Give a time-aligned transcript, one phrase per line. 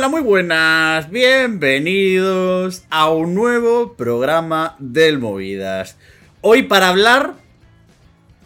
[0.00, 1.10] Hola, muy buenas.
[1.10, 5.98] Bienvenidos a un nuevo programa del Movidas.
[6.40, 7.34] Hoy para hablar...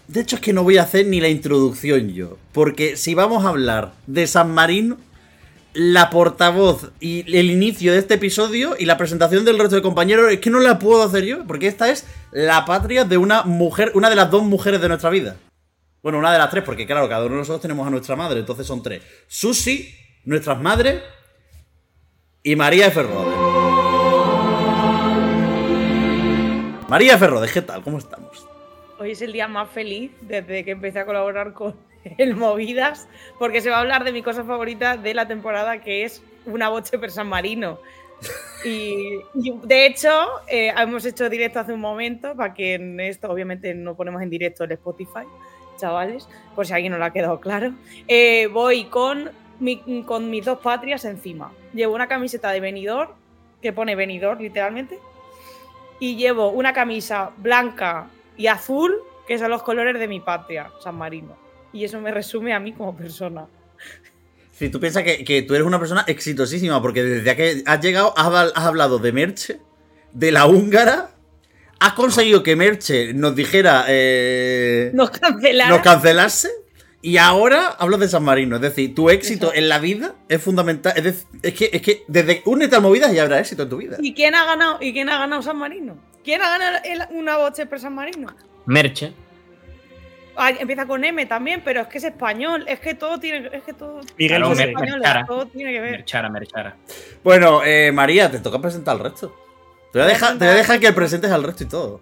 [0.09, 2.39] De hecho es que no voy a hacer ni la introducción yo.
[2.51, 4.97] Porque si vamos a hablar de San Marino,
[5.75, 10.33] la portavoz y el inicio de este episodio y la presentación del resto de compañeros
[10.33, 11.47] es que no la puedo hacer yo.
[11.47, 15.11] Porque esta es la patria de una mujer, una de las dos mujeres de nuestra
[15.11, 15.37] vida.
[16.03, 18.41] Bueno, una de las tres, porque claro, cada uno de nosotros tenemos a nuestra madre,
[18.41, 19.05] entonces son tres.
[19.29, 19.95] Susi,
[20.25, 21.01] nuestras madres
[22.47, 23.35] y María Ferrode.
[26.89, 27.83] María Ferrode, ¿qué tal?
[27.83, 28.47] ¿Cómo estamos?
[28.99, 31.75] Hoy es el día más feliz desde que empecé a colaborar con
[32.19, 36.05] el Movidas, porque se va a hablar de mi cosa favorita de la temporada, que
[36.05, 37.79] es una boche per San Marino.
[38.63, 39.21] Y,
[39.63, 40.11] de hecho,
[40.47, 44.29] eh, hemos hecho directo hace un momento, para que en esto obviamente no ponemos en
[44.29, 45.25] directo el Spotify,
[45.79, 47.73] chavales, por si alguien no lo ha quedado claro.
[48.07, 51.53] Eh, voy con, mi- con mis dos patrias encima.
[51.73, 53.15] Llevo una camiseta de venidor,
[53.63, 54.99] que pone venidor literalmente,
[56.01, 58.95] y llevo una camisa blanca y azul,
[59.27, 61.37] que son los colores de mi patria, San Marino.
[61.73, 63.47] Y eso me resume a mí como persona.
[64.53, 68.13] Si tú piensas que, que tú eres una persona exitosísima, porque desde que has llegado
[68.17, 69.61] has, habl- has hablado de Merche,
[70.13, 71.11] de la húngara,
[71.81, 73.85] has conseguido que Merche nos dijera...
[73.89, 74.91] eh,
[75.71, 76.51] nos cancelase.
[77.07, 78.57] Y ahora hablas de San Marino.
[78.57, 79.59] Es decir, tu éxito Exacto.
[79.59, 80.95] en la vida es fundamental.
[80.97, 83.99] Es, que, es que desde únete a movidas ya habrá éxito en tu vida.
[84.01, 84.79] ¿Y quién ha ganado?
[84.81, 85.99] ¿Y quién ha ganado San Marino?
[86.25, 88.29] ¿Quién ha ganado el- una boche per San Marino?
[88.65, 89.13] Merche.
[90.59, 93.75] Empieza con M también, pero es que es español, es que todo tiene, es que
[93.75, 94.55] todo, Miguel Claro.
[94.57, 95.27] Mer- españoles, Merchara.
[95.27, 95.91] todo tiene que ver.
[95.93, 96.77] Merchara, Merchara.
[97.23, 99.29] Bueno, eh, María, te toca presentar al resto.
[99.93, 102.01] Te voy, a dejar, te voy a dejar que presentes al resto y todo.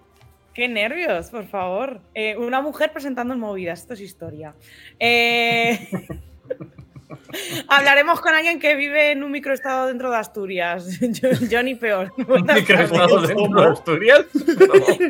[0.55, 2.01] Qué nervios, por favor.
[2.15, 4.55] Eh, una mujer presentando en movidas, esto es historia.
[4.99, 5.89] Eh,
[7.69, 10.99] Hablaremos con alguien que vive en un microestado dentro de Asturias.
[11.01, 12.13] Yo, yo ni peor.
[12.17, 14.27] Microestado dentro de Asturias.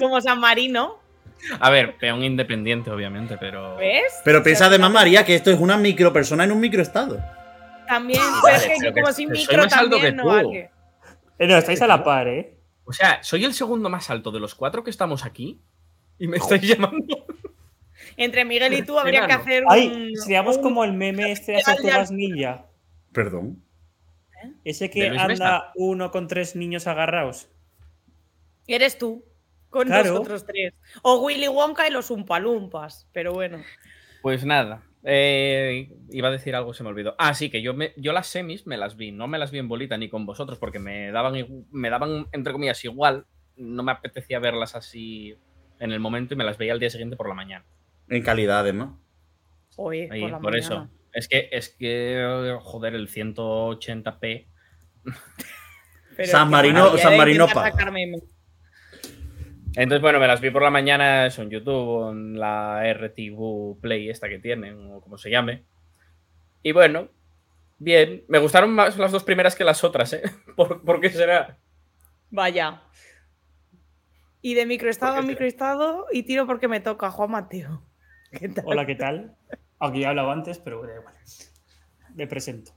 [0.00, 1.00] Como San Marino,
[1.58, 3.76] A ver, peón independiente, obviamente, pero.
[3.76, 4.20] ¿ves?
[4.24, 7.20] Pero piensa además, María, que esto es una micropersona en un microestado.
[7.86, 10.70] También, pero es que yo como sin micro también no vale.
[11.38, 12.54] Eh, no, estáis a la par, ¿eh?
[12.84, 15.60] O sea, soy el segundo más alto de los cuatro que estamos aquí.
[16.18, 17.26] Y me estáis llamando.
[18.16, 19.72] Entre Miguel y tú habría que hacer un.
[19.72, 22.66] Ay, seríamos un- como el meme este de tortugas ninja.
[23.12, 23.62] Perdón.
[24.64, 27.48] Ese ¿De que anda uno con tres niños agarrados.
[28.66, 29.24] Eres tú.
[29.70, 30.10] Con Claro.
[30.10, 30.74] nosotros tres.
[31.02, 33.08] O Willy Wonka y los Umpalumpas.
[33.12, 33.62] Pero bueno.
[34.20, 34.82] Pues nada.
[35.04, 37.14] Eh, iba a decir algo, se me olvidó.
[37.18, 39.10] Ah, sí, que yo, me, yo las semis me las vi.
[39.12, 42.26] No me las vi en bolita ni con vosotros porque me daban, igu- me daban,
[42.32, 43.26] entre comillas, igual.
[43.56, 45.36] No me apetecía verlas así
[45.78, 47.64] en el momento y me las veía al día siguiente por la mañana.
[48.08, 48.90] En calidad, además.
[49.76, 50.66] Oye, Ahí, por, la por mañana.
[50.66, 50.88] eso.
[51.12, 54.46] Es que, es que, joder, el 180p.
[56.16, 57.76] Pero San Marino- San Marino intentar paga.
[59.74, 63.80] Entonces, bueno, me las vi por la mañana eso, en YouTube o en la RTV
[63.80, 65.64] Play esta que tienen, o como se llame.
[66.62, 67.08] Y bueno,
[67.78, 68.24] bien.
[68.28, 70.22] Me gustaron más las dos primeras que las otras, ¿eh?
[70.56, 71.58] ¿Por, por qué será?
[72.30, 72.82] Vaya.
[74.42, 77.82] Y de microestado a microestado y tiro porque me toca Juan Mateo.
[78.32, 78.64] ¿Qué tal?
[78.66, 79.36] Hola, ¿qué tal?
[79.78, 81.14] Aunque ya he hablado antes, pero da igual.
[82.14, 82.72] Me presento.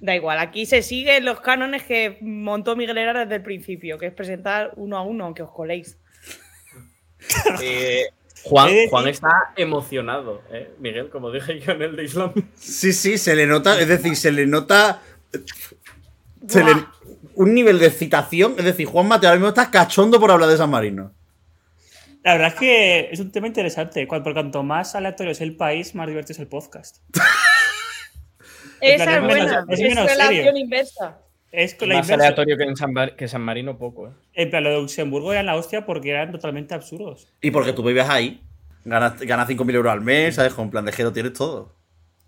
[0.00, 4.06] Da igual, aquí se siguen los cánones que montó Miguel Herrera desde el principio, que
[4.06, 5.98] es presentar uno a uno, aunque os coléis.
[7.60, 8.04] Eh,
[8.44, 10.70] Juan, Juan está emocionado, ¿eh?
[10.78, 12.32] Miguel, como dije yo en el de Islam.
[12.54, 15.00] Sí, sí, se le nota, es decir, se le nota
[16.46, 16.92] se le- Buah.
[17.34, 18.54] un nivel de excitación.
[18.58, 21.12] Es decir, Juan Mateo ahora mismo está cachondo por hablar de San Marino.
[22.22, 24.06] La verdad es que es un tema interesante.
[24.06, 26.98] Cuan- Por cuanto más aleatorio es el país, más divertido es el podcast.
[28.80, 30.56] Esa es buena, es es, menos relación serio.
[30.56, 31.18] inversa.
[31.52, 32.14] Es con Más inversa.
[32.24, 34.12] aleatorio que, en San, Mar- que San Marino, poco, ¿eh?
[34.34, 37.28] En plan, lo de Luxemburgo eran la hostia porque eran totalmente absurdos.
[37.40, 38.42] Y porque tú vives ahí,
[38.84, 40.52] ganas, ganas 5.000 euros al mes, ¿sabes?
[40.54, 41.74] Con plan de que lo tienes todo.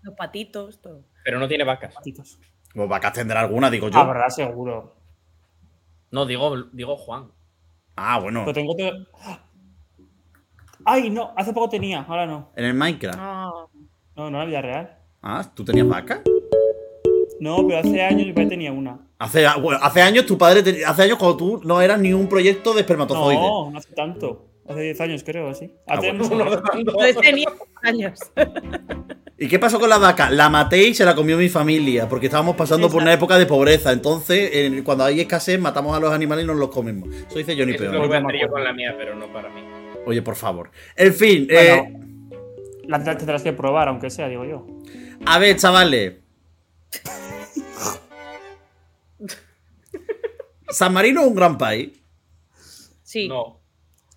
[0.01, 1.03] Los patitos, todo.
[1.23, 1.93] Pero no tiene vacas.
[1.93, 2.39] Patitos.
[2.73, 3.99] Pues vacas tendrá alguna, digo yo.
[3.99, 4.95] Habrá seguro.
[6.11, 7.29] No, digo, digo Juan.
[7.95, 8.45] Ah, bueno.
[8.45, 9.05] Lo tengo todo-
[10.85, 12.51] Ay, no, hace poco tenía, ahora no.
[12.55, 13.17] En el Minecraft.
[13.21, 13.51] Ah,
[14.15, 14.97] No, no, en la vida real.
[15.21, 16.21] Ah, ¿tú tenías vacas?
[17.39, 18.99] No, pero hace años mi padre tenía una.
[19.17, 22.27] Hace, bueno, hace años tu padre, te- hace años cuando tú no eras ni un
[22.27, 23.35] proyecto de espermatozoide.
[23.39, 24.45] No, no hace tanto.
[24.67, 25.71] Hace 10 años, creo, así.
[25.87, 26.61] Ah, Hace bueno.
[26.75, 27.47] entonces tenía
[27.81, 28.19] años.
[29.37, 30.29] ¿Y qué pasó con la vaca?
[30.29, 33.45] La maté y se la comió mi familia, porque estábamos pasando por una época de
[33.45, 33.91] pobreza.
[33.91, 37.09] Entonces, en- cuando hay escasez, matamos a los animales y nos los comemos.
[37.09, 37.93] Eso dice Johnny Eso es Peor.
[38.01, 39.61] lo voy a hacer yo con la mía, pero no para mí.
[40.05, 40.69] Oye, por favor.
[40.95, 42.05] En fin, eh, Bueno,
[42.85, 44.67] la tendrás que probar, aunque sea, digo yo.
[45.25, 46.13] a ver, chavales.
[50.69, 51.99] San Marino es un gran país.
[53.03, 53.27] Sí.
[53.27, 53.59] No.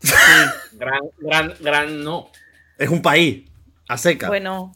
[0.72, 2.30] Gran, gran, gran no.
[2.76, 3.48] Es un país,
[3.88, 4.26] a seca.
[4.26, 4.74] Bueno,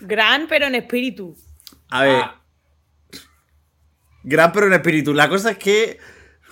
[0.00, 1.34] gran pero en espíritu.
[1.88, 2.22] A ver.
[2.22, 2.42] Ah.
[4.22, 5.14] Gran pero en espíritu.
[5.14, 5.98] La cosa es que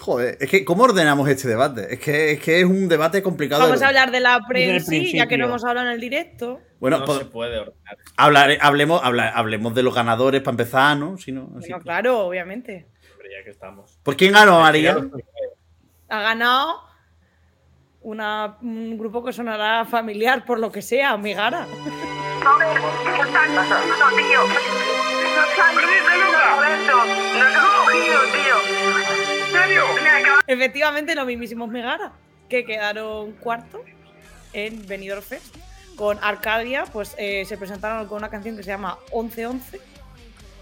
[0.05, 1.95] Joder, es que, ¿cómo ordenamos este debate?
[1.95, 3.63] Es que es, que es un debate complicado.
[3.63, 6.61] Vamos de- a hablar de la prensa, ya que no hemos hablado en el directo.
[6.79, 7.97] Bueno, no pues, se puede ordenar.
[8.19, 11.17] hablar- hablemos, habla- hablemos de los ganadores para empezar, ¿no?
[11.17, 12.87] Si no, así Bueno, que- claro, obviamente.
[13.13, 13.99] Hombre, ya que estamos.
[14.03, 14.95] ¿Por quién ganó, María?
[16.11, 16.83] Ha ganado
[18.03, 21.63] una- un grupo que sonará familiar por lo que sea, Megara.
[21.63, 22.69] A ver,
[23.17, 24.41] ¿qué están pasando, tío?
[27.39, 28.94] Nos han cogido, tío.
[30.47, 32.13] Efectivamente, los mismísimos Megara,
[32.49, 33.83] que quedaron cuarto
[34.53, 35.55] en Benidorm Fest.
[35.97, 39.61] Con Arcadia, pues eh, se presentaron con una canción que se llama 11-11.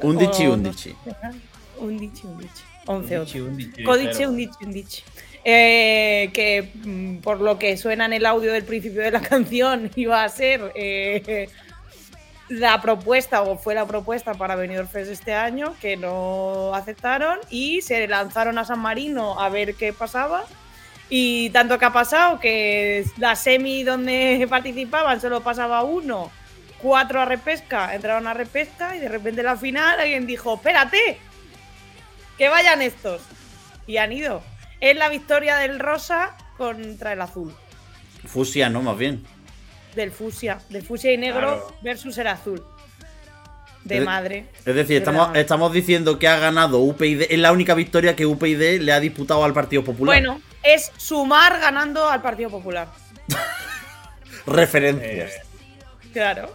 [0.02, 0.90] Un dichi, O un no dichi.
[0.90, 0.96] sé,
[1.78, 2.62] Un dichi, un dichi.
[2.86, 3.40] 11-11.
[3.42, 5.02] Un dichi, Codice, pero- un dichi, un dichi.
[5.44, 9.90] Eh, que mm, por lo que suena en el audio del principio de la canción
[9.96, 11.48] iba a ser eh,
[12.48, 17.82] la propuesta o fue la propuesta para Benidorm Fest este año que no aceptaron y
[17.82, 20.44] se lanzaron a San Marino a ver qué pasaba
[21.08, 26.30] y tanto que ha pasado que la semi donde participaban solo pasaba uno
[26.78, 31.18] cuatro a repesca entraron a repesca y de repente en la final alguien dijo espérate
[32.36, 33.22] que vayan estos
[33.86, 34.42] y han ido
[34.80, 37.54] es la victoria del rosa contra el azul
[38.26, 38.82] Fusia, ¿no?
[38.82, 39.24] Más bien.
[39.94, 41.76] Del fusia, del fusia y negro Claro.
[41.82, 42.62] versus el azul.
[43.84, 44.46] De Es- madre.
[44.58, 45.40] Es decir, De estamos, verdad.
[45.40, 47.26] estamos diciendo que ha ganado UPyD.
[47.30, 50.14] Es la única victoria que UPyD le ha disputado al Partido Popular.
[50.16, 52.88] Bueno, es sumar ganando al Partido Popular.
[54.46, 55.30] Referencias.
[55.32, 55.42] Eh,
[56.12, 56.50] Claro.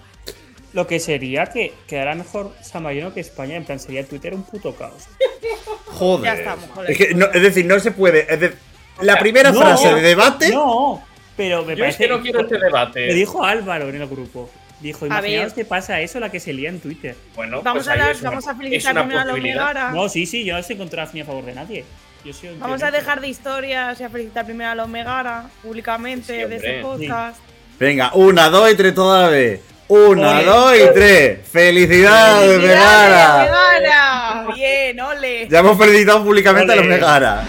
[0.73, 3.55] Lo que sería que quedara mejor San Marino que España.
[3.55, 5.05] En plan, sería Twitter un puto caos.
[5.87, 6.25] Joder.
[6.25, 6.91] Ya estamos, joder.
[6.91, 8.31] Es, que no- es decir, no se puede.
[8.31, 8.53] es de-
[9.01, 10.49] la sea, primera no, frase de debate.
[10.51, 11.03] No,
[11.37, 12.03] pero me Yo es parece.
[12.03, 13.07] que no quiero este debate.
[13.07, 14.49] Lo dijo Álvaro en el grupo.
[14.81, 15.53] Dijo, A imaginaos ver.
[15.53, 17.15] que pasa eso, la que se lía en Twitter.
[17.35, 19.31] Bueno, Vamos pues a, ahí dar- es una- vamos a es felicitar primero a los
[19.31, 19.67] posibilidad.
[19.67, 19.91] Megara.
[19.91, 21.85] No, sí, sí, yo no estoy contra ni a favor de nadie.
[22.25, 25.45] Yo soy un Vamos a dejar de historias y a felicitar primero a los Megara
[25.63, 27.37] públicamente Sí, de este podcast.
[27.79, 29.61] Venga, una, dos y tres toda la vez.
[29.87, 30.43] Una, Ole.
[30.45, 31.39] dos y tres.
[31.47, 33.43] ¡Felicidades, ¡Felicidades, Megara!
[33.43, 34.47] Megara!
[34.53, 35.47] Bien, ole.
[35.49, 36.93] Ya hemos felicitado públicamente a los Ole.
[36.95, 37.45] Megara.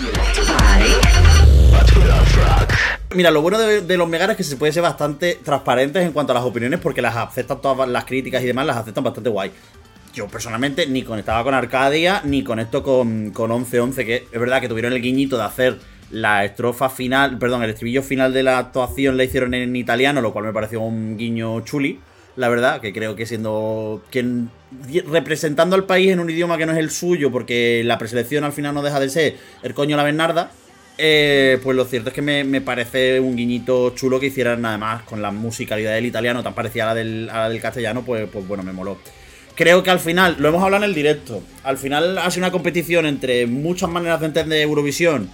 [3.18, 6.30] Mira, lo bueno de, los Megara es que se puede ser bastante transparentes en cuanto
[6.30, 9.50] a las opiniones porque las aceptan todas las críticas y demás, las aceptan bastante guay.
[10.14, 14.68] Yo personalmente ni conectaba con Arcadia ni conecto con, con 11-11, que es verdad que
[14.68, 15.78] tuvieron el guiñito de hacer
[16.12, 20.32] la estrofa final, perdón, el estribillo final de la actuación la hicieron en italiano, lo
[20.32, 21.98] cual me pareció un guiño chuli,
[22.36, 24.48] la verdad, que creo que siendo quien
[25.10, 28.52] representando al país en un idioma que no es el suyo, porque la preselección al
[28.52, 30.52] final no deja de ser el coño la Bernarda,
[30.98, 34.78] eh, pues lo cierto es que me, me parece un guiñito chulo que hicieran nada
[34.78, 38.46] más con la musicalidad del italiano tan parecida a la del, del castellano, pues, pues
[38.46, 38.98] bueno, me moló.
[39.54, 42.52] Creo que al final, lo hemos hablado en el directo, al final ha sido una
[42.52, 45.30] competición entre muchas maneras de entender Eurovisión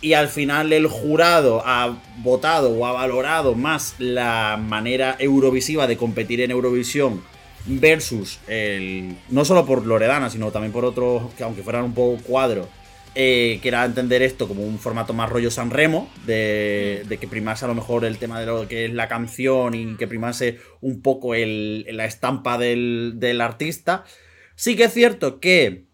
[0.00, 5.96] y al final el jurado ha votado o ha valorado más la manera eurovisiva de
[5.96, 7.22] competir en Eurovisión
[7.66, 12.22] versus el no solo por Loredana, sino también por otros que aunque fueran un poco
[12.22, 12.66] cuadros,
[13.14, 17.28] eh, que era entender esto como un formato más rollo San Remo, de, de que
[17.28, 20.58] primase a lo mejor el tema de lo que es la canción y que primase
[20.80, 24.04] un poco el- la estampa del, del artista.
[24.56, 25.86] Sí que es cierto que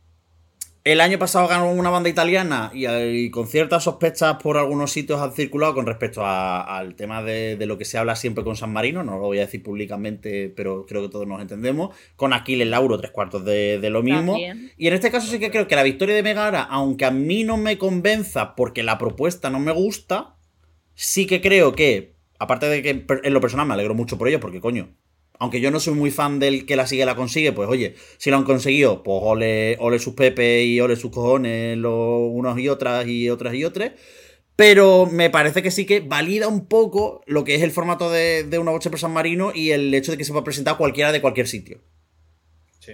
[0.83, 5.21] el año pasado ganó una banda italiana y, y con ciertas sospechas por algunos sitios
[5.21, 8.57] han circulado con respecto a- al tema de, de lo que se habla siempre con
[8.57, 12.33] San Marino, no lo voy a decir públicamente, pero creo que todos nos entendemos, con
[12.33, 14.33] Aquiles Lauro, tres cuartos de, de lo mismo.
[14.33, 14.73] También.
[14.79, 17.45] Y en este caso sí que creo que la victoria de Megara, aunque a mí
[17.45, 20.37] no me convenza porque la propuesta no me gusta,
[20.95, 24.41] sí que creo que, aparte de que en lo personal me alegro mucho por ello,
[24.41, 24.95] porque coño,
[25.41, 28.31] aunque yo no soy muy fan del que la sigue la consigue, pues oye, si
[28.31, 32.69] lo han conseguido, pues ole, ole sus pepe y ole sus cojones, los unos y
[32.69, 33.93] otras y otras y otras.
[34.55, 38.45] Pero me parece que sí que valida un poco lo que es el formato de,
[38.45, 41.11] de una boche por San Marino y el hecho de que se pueda presentar cualquiera
[41.11, 41.81] de cualquier sitio.
[42.79, 42.93] Sí.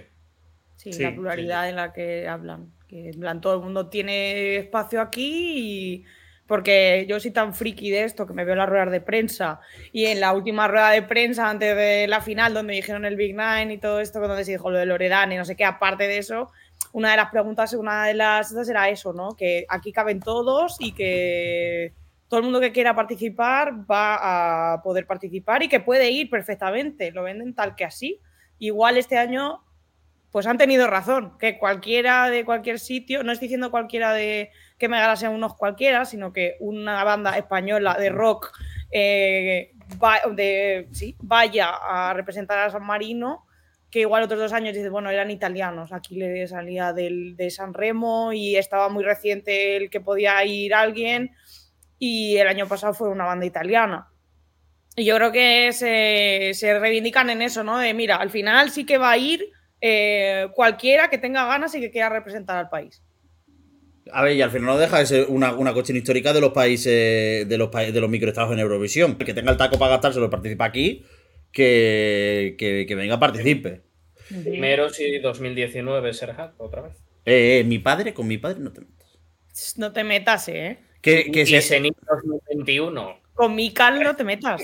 [0.77, 2.71] Sí, Sí, la pluralidad en la que hablan.
[2.87, 6.05] Que en plan todo el mundo tiene espacio aquí y.
[6.47, 9.59] Porque yo soy tan friki de esto que me veo las ruedas de prensa
[9.91, 13.35] y en la última rueda de prensa antes de la final donde dijeron el Big
[13.35, 16.07] Nine y todo esto, donde se dijo lo de Loredana y no sé qué, aparte
[16.07, 16.49] de eso,
[16.93, 19.35] una de las preguntas, una de las estas era eso, ¿no?
[19.35, 21.93] Que aquí caben todos y que
[22.29, 27.11] todo el mundo que quiera participar va a poder participar y que puede ir perfectamente,
[27.11, 28.21] lo venden tal que así.
[28.57, 29.63] Igual este año
[30.31, 34.87] pues han tenido razón, que cualquiera de cualquier sitio, no estoy diciendo cualquiera de, que
[34.87, 38.51] Megara sean unos cualquiera, sino que una banda española de rock
[38.91, 39.71] eh,
[40.03, 40.21] va-
[41.19, 43.45] vaya a representar a San Marino,
[43.89, 47.73] que igual otros dos años dices, bueno, eran italianos, aquí le salía del, de San
[47.73, 51.31] Remo y estaba muy reciente el que podía ir alguien
[51.97, 54.09] y el año pasado fue una banda italiana.
[54.95, 57.77] Y yo creo que se, se reivindican en eso, ¿no?
[57.77, 59.47] De mira, al final sí que va a ir
[59.79, 63.03] eh, cualquiera que tenga ganas y que quiera representar al país.
[64.13, 66.51] A ver, y al final no deja de ser una, una cuestión histórica de los
[66.51, 69.15] países, de los, pa- de los microestados en Eurovisión.
[69.19, 71.05] El que tenga el taco para gastárselo y participa aquí,
[71.51, 73.81] que, que, que venga, participe.
[74.43, 76.93] Primero si 2019 Serhat, otra vez.
[77.25, 79.17] Eh, eh, mi padre, con mi padre no te metas.
[79.77, 80.77] No te metas, ¿eh?
[81.01, 83.19] Que, que y se- Zenit 2021.
[83.33, 84.61] Con Mikal no te metas.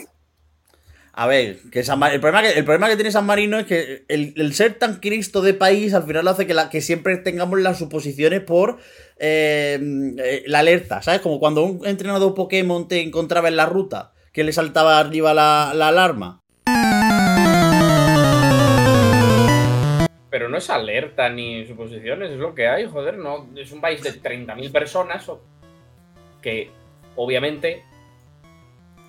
[1.15, 3.67] A ver, que San Mar- el, problema que, el problema que tiene San Marino es
[3.67, 6.81] que el, el ser tan cristo de país al final lo hace que, la, que
[6.81, 8.79] siempre tengamos las suposiciones por
[9.19, 9.79] eh,
[10.17, 11.21] eh, la alerta, ¿sabes?
[11.21, 15.73] Como cuando un entrenador Pokémon te encontraba en la ruta, que le saltaba arriba la,
[15.75, 16.39] la alarma.
[20.31, 23.47] Pero no es alerta ni suposiciones, es lo que hay, joder, no.
[23.55, 25.29] Es un país de 30.000 personas
[26.41, 26.71] que
[27.15, 27.83] obviamente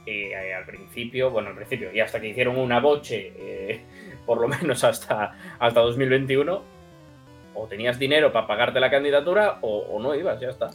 [0.06, 3.80] eh, al principio, bueno, al principio, y hasta que hicieron una boche, eh,
[4.26, 6.62] por lo menos hasta, hasta 2021,
[7.54, 10.70] o tenías dinero para pagarte la candidatura o, o no ibas, ya está.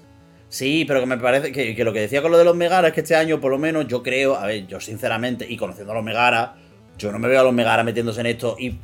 [0.48, 2.88] Sí, pero que me parece que, que lo que decía con lo de los Megara
[2.88, 5.92] es que este año, por lo menos, yo creo, a ver, yo sinceramente, y conociendo
[5.92, 6.56] a los Megara,
[6.98, 8.80] yo no me veo a los Megara metiéndose en esto y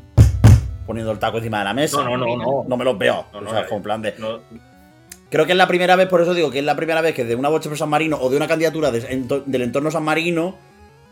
[0.86, 2.04] poniendo el taco encima de la mesa.
[2.04, 2.66] No, no, no, no.
[2.68, 3.26] No me los veo.
[3.34, 3.66] No, no, o sea, eh.
[3.68, 4.14] como en plan de.
[4.18, 4.40] No,
[5.36, 7.26] Creo que es la primera vez, por eso digo que es la primera vez que
[7.26, 10.04] de una boche por San Marino o de una candidatura de- ento- del entorno San
[10.04, 10.56] Marino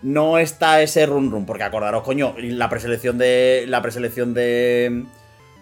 [0.02, 1.46] no está ese run run.
[1.46, 3.66] Porque acordaros, coño, la preselección de.
[3.68, 5.04] La preselección de.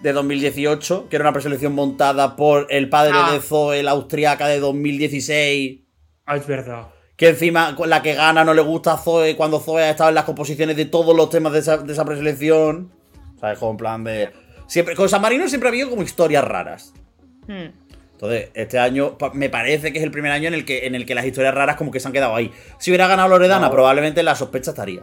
[0.04, 3.32] De 2018, que era una preselección montada por el padre Ah.
[3.34, 5.80] de Zoe, la austriaca de 2016.
[6.28, 6.88] Ah, es verdad.
[7.18, 10.10] Que encima con la que gana no le gusta a Zoe cuando Zoe ha estado
[10.10, 12.92] en las composiciones de todos los temas de esa, de esa preselección.
[13.40, 13.58] ¿Sabes?
[13.60, 14.30] Como en plan de.
[14.68, 16.94] Siempre, con San Marino siempre ha habido como historias raras.
[17.48, 17.81] Hmm.
[18.22, 21.08] Entonces, este año me parece que es el primer año en el que, en el
[21.08, 22.52] que las historias raras como que se han quedado ahí.
[22.78, 23.72] Si hubiera ganado Loredana, No.
[23.72, 25.02] probablemente la sospecha estaría.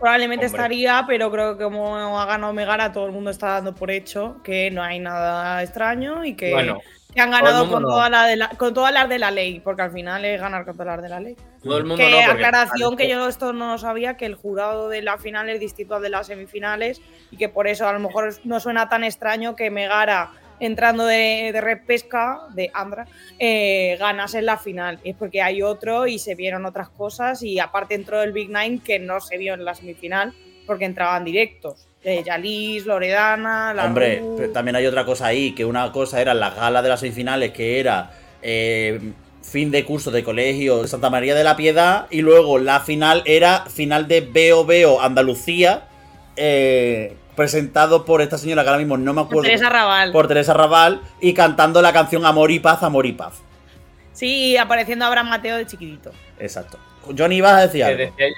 [0.00, 0.58] Probablemente Hombre.
[0.62, 4.36] estaría, pero creo que como ha ganado Megara, todo el mundo está dando por hecho
[4.42, 6.78] que no hay nada extraño y que, Bueno,
[7.14, 7.88] que han ganado con, no.
[7.88, 10.64] toda la de la- con todas las de la ley, porque al final es ganar
[10.64, 11.36] con todas las de la ley.
[11.62, 12.16] todo el mundo Que no.
[12.16, 15.60] porque- aclaración que yo esto no lo sabía, que el jurado de la final es
[15.60, 19.04] distinto al de las semifinales y que por eso a lo mejor no suena tan
[19.04, 20.30] extraño que Megara
[20.60, 23.06] entrando de, de repesca de Andra
[23.38, 25.00] eh, ganase en la final.
[25.04, 28.80] Es porque hay otro y se vieron otras cosas y aparte entró el Big Nine
[28.84, 30.32] que no se vio en la semifinal
[30.66, 31.86] porque entraban directos.
[32.02, 36.34] Eh, Yalis, Loredana, la Hombre, pero también hay otra cosa ahí, que una cosa era
[36.34, 38.10] las galas de las semifinales, que era
[38.42, 39.00] eh,
[39.42, 43.22] fin de curso de colegio de Santa María de la Piedad, y luego la final
[43.24, 45.84] era final de Veo Veo Andalucía,
[46.36, 49.42] eh, presentado por esta señora que ahora mismo no me acuerdo.
[49.42, 50.12] Teresa Raval.
[50.12, 53.42] por Teresa Raval, y cantando la canción Amor y Paz, Amor y Paz.
[54.12, 56.12] Sí, apareciendo Abraham Mateo de chiquitito.
[56.38, 56.78] Exacto.
[57.18, 57.98] Johnny, ibas a decir algo.
[57.98, 58.34] decía yo-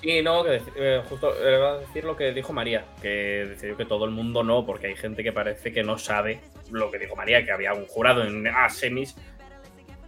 [0.00, 3.68] sí, no, que eh, justo eh, iba a decir lo que dijo María, que decía
[3.70, 6.90] yo que todo el mundo no, porque hay gente que parece que no sabe lo
[6.90, 9.16] que dijo María, que había un jurado en a semis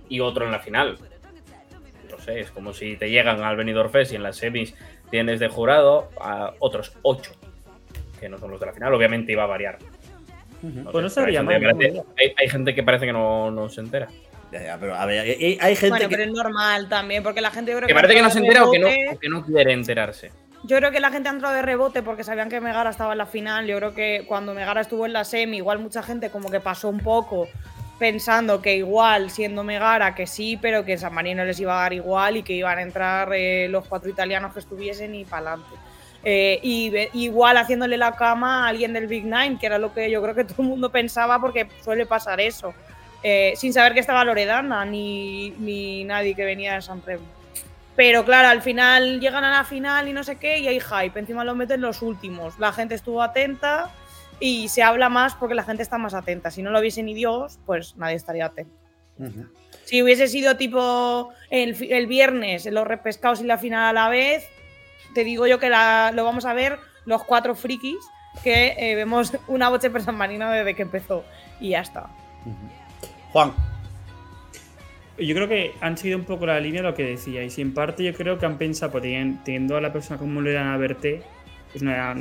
[0.09, 0.99] y otro en la final.
[2.11, 4.75] No sé, es como si te llegan al Benidorm Fest y en las semis
[5.11, 7.33] tienes de jurado a otros ocho,
[8.19, 9.79] que no son los de la final, obviamente iba a variar.
[10.63, 12.05] No Pues no hay sabría gente que mal, parece- ¿no?
[12.19, 14.09] hay, hay gente que parece que no, no se entera.
[14.51, 16.17] Ya, ya, pero a ver, hay, hay gente Bueno, que.
[16.17, 18.39] pero es normal también, porque la gente yo creo Que que parece que no se
[18.39, 19.17] entera o que no, rebote.
[19.17, 20.33] o que no quiere enterarse.
[20.65, 23.19] Yo creo que la gente ha entrado de rebote porque sabían que Megara estaba en
[23.19, 23.67] la final.
[23.67, 26.89] Yo creo que cuando Megara estuvo en la semi, igual mucha gente como que pasó
[26.89, 27.47] un poco
[27.99, 31.93] pensando que igual siendo Megara que sí, pero que San Marino les iba a dar
[31.93, 35.77] igual y que iban a entrar eh, los cuatro italianos que estuviesen y para adelante.
[36.63, 40.11] Y ve- igual haciéndole la cama a alguien del Big Nine, que era lo que
[40.11, 42.75] yo creo que todo el mundo pensaba porque suele pasar eso.
[43.23, 47.25] Eh, sin saber que estaba Loredana ni, ni nadie que venía de San Remo.
[47.97, 51.19] Pero claro, al final llegan a la final y no sé qué, y hay hype.
[51.19, 52.57] Encima lo meten los últimos.
[52.61, 53.91] La gente estuvo atenta
[54.39, 56.53] y se habla más porque la gente está más atenta.
[56.53, 58.73] Si no lo viese ni Dios, pues nadie estaría atento.
[59.85, 64.45] Si hubiese sido tipo el, el viernes, los repescados y la final a la vez,
[65.15, 67.97] te digo yo que la- lo vamos a ver los cuatro frikis
[68.45, 71.25] que eh, vemos una boche per San Marino desde que empezó.
[71.61, 72.09] Y ya está.
[73.33, 73.53] Juan.
[75.19, 77.59] Yo creo que han seguido un poco la línea de lo que decíais.
[77.59, 80.77] Y en parte yo creo que han pensado, pues, teniendo a la persona como Lorena
[80.77, 81.23] Berté,
[81.75, 82.15] es una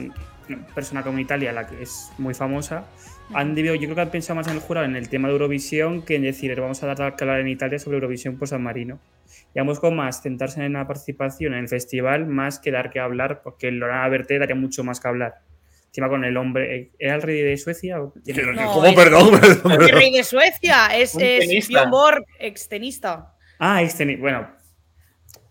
[0.73, 2.85] persona como Italia, la que es muy famosa,
[3.33, 5.33] han debido, yo creo que han pensado más en el jurado en el tema de
[5.33, 8.63] Eurovisión que en decir, vamos a dar que hablar en Italia sobre Eurovisión por San
[8.63, 8.99] Marino.
[9.59, 13.41] Ambos con más centrarse en la participación en el festival más que dar que hablar,
[13.43, 15.35] porque Lorena Berté daría mucho más que hablar.
[15.87, 18.01] Encima con el hombre, ¿era el rey de Suecia?
[18.01, 18.85] o tiene- No, ¿Cómo?
[18.85, 21.79] es- Perdón, perdón, El rey de Suecia es, es tenista.
[21.79, 23.33] Björn Borg, extenista.
[23.59, 24.47] Ah, este, bueno,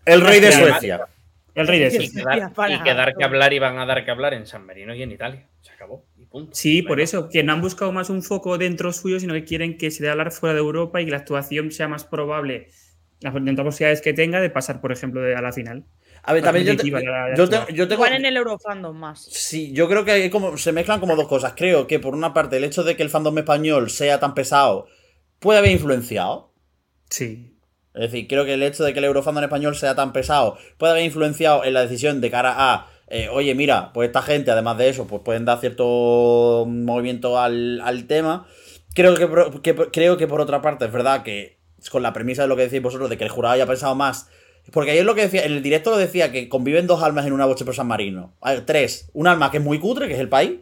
[0.05, 0.51] El rey de.
[0.53, 1.01] Suecia.
[1.55, 2.51] el rey de Y Suecia.
[2.69, 5.01] y que dar que hablar y van a dar que hablar en San Marino y
[5.03, 5.45] en Italia.
[5.61, 6.05] Se acabó.
[6.17, 6.51] Y punto.
[6.55, 9.77] Sí, por eso, que no han buscado más un foco dentro suyo, sino que quieren
[9.77, 12.69] que se dé a hablar fuera de Europa y que la actuación sea más probable,
[13.21, 15.85] las posibilidades que tenga, de pasar, por ejemplo, de- a la final.
[16.23, 17.75] A ver, también yo, te- la- la yo te- actual.
[17.75, 18.03] yo tengo.
[18.05, 19.23] Igual en el Eurofandom más.
[19.23, 21.53] Sí, yo creo que hay como, se mezclan como dos cosas.
[21.55, 24.87] Creo que por una parte el hecho de que el fandom español sea tan pesado
[25.39, 26.53] puede haber influenciado.
[27.09, 27.53] Sí.
[27.93, 30.91] Es decir, creo que el hecho de que el eurofandom español sea tan pesado puede
[30.91, 34.77] haber influenciado en la decisión de cara a, eh, oye, mira, pues esta gente, además
[34.77, 38.45] de eso, pues pueden dar cierto movimiento al, al tema.
[38.93, 41.56] Creo que, creo que por otra parte es verdad que
[41.91, 44.27] con la premisa de lo que decís vosotros, de que el jurado haya pensado más.
[44.71, 47.31] Porque ayer lo que decía, en el directo lo decía que conviven dos almas en
[47.33, 48.33] una boche por San Marino.
[48.41, 49.09] Hay tres.
[49.13, 50.53] Un alma que es muy cutre, que es el país.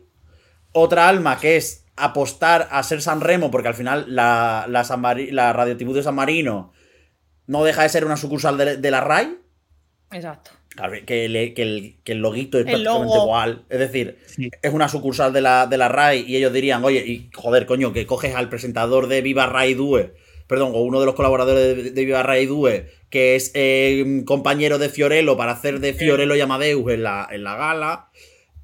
[0.74, 5.02] Otra alma que es apostar a ser San Remo, porque al final la, la, San
[5.02, 6.74] Mari- la radiotributo de San Marino
[7.48, 9.38] no deja de ser una sucursal de, de la RAI.
[10.12, 10.52] Exacto.
[10.70, 13.24] Claro, Que, le- que el, que el loguito es El prácticamente logo.
[13.26, 13.64] igual.
[13.70, 14.50] Es decir, Sí.
[14.62, 17.94] es una sucursal de la, de la RAI y ellos dirían, oye, y joder, coño,
[17.94, 20.14] que coges al presentador de Viva RAI Due,
[20.48, 24.90] perdón, o uno de los colaboradores de, de Viva Due, que es eh, compañero de
[24.90, 28.10] Fiorello para hacer de Fiorello y Amadeus en la, en la gala,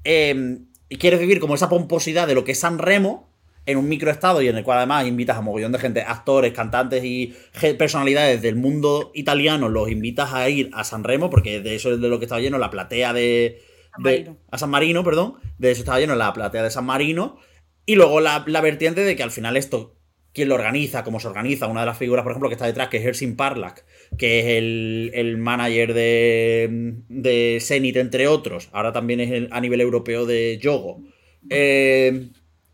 [0.04, 0.58] eh,
[0.88, 3.32] y quieres vivir como esa pomposidad de lo que es San Remo
[3.64, 7.04] en un microestado y en el cual además invitas a mogollón de gente, actores, cantantes
[7.04, 7.34] y
[7.78, 12.00] personalidades del mundo italiano, los invitas a ir a San Remo, porque de eso es
[12.00, 13.62] de lo que estaba lleno la platea de,
[14.50, 17.38] a San Marino, perdón, de eso estaba lleno la platea de San Marino,
[17.86, 19.94] y luego la, la vertiente de que al final esto,
[20.32, 22.88] quien lo organiza, cómo se organiza, una de las figuras, por ejemplo, que está detrás,
[22.88, 23.84] que es Hersin Parlak,
[24.16, 29.80] que es el, el manager de, de Zenit, entre otros, ahora también es a nivel
[29.80, 31.02] europeo de Yogo,
[31.50, 32.28] eh,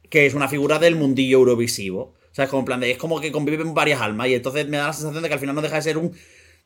[0.08, 2.14] que es una figura del mundillo eurovisivo.
[2.30, 4.68] O sea, es como en plan de, es como que conviven varias almas, y entonces
[4.68, 6.12] me da la sensación de que al final no deja de ser un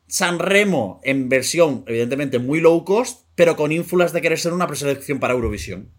[0.05, 4.67] San Remo en versión, evidentemente, muy low cost, pero con ínfulas de querer ser una
[4.67, 5.89] preselección para Eurovisión.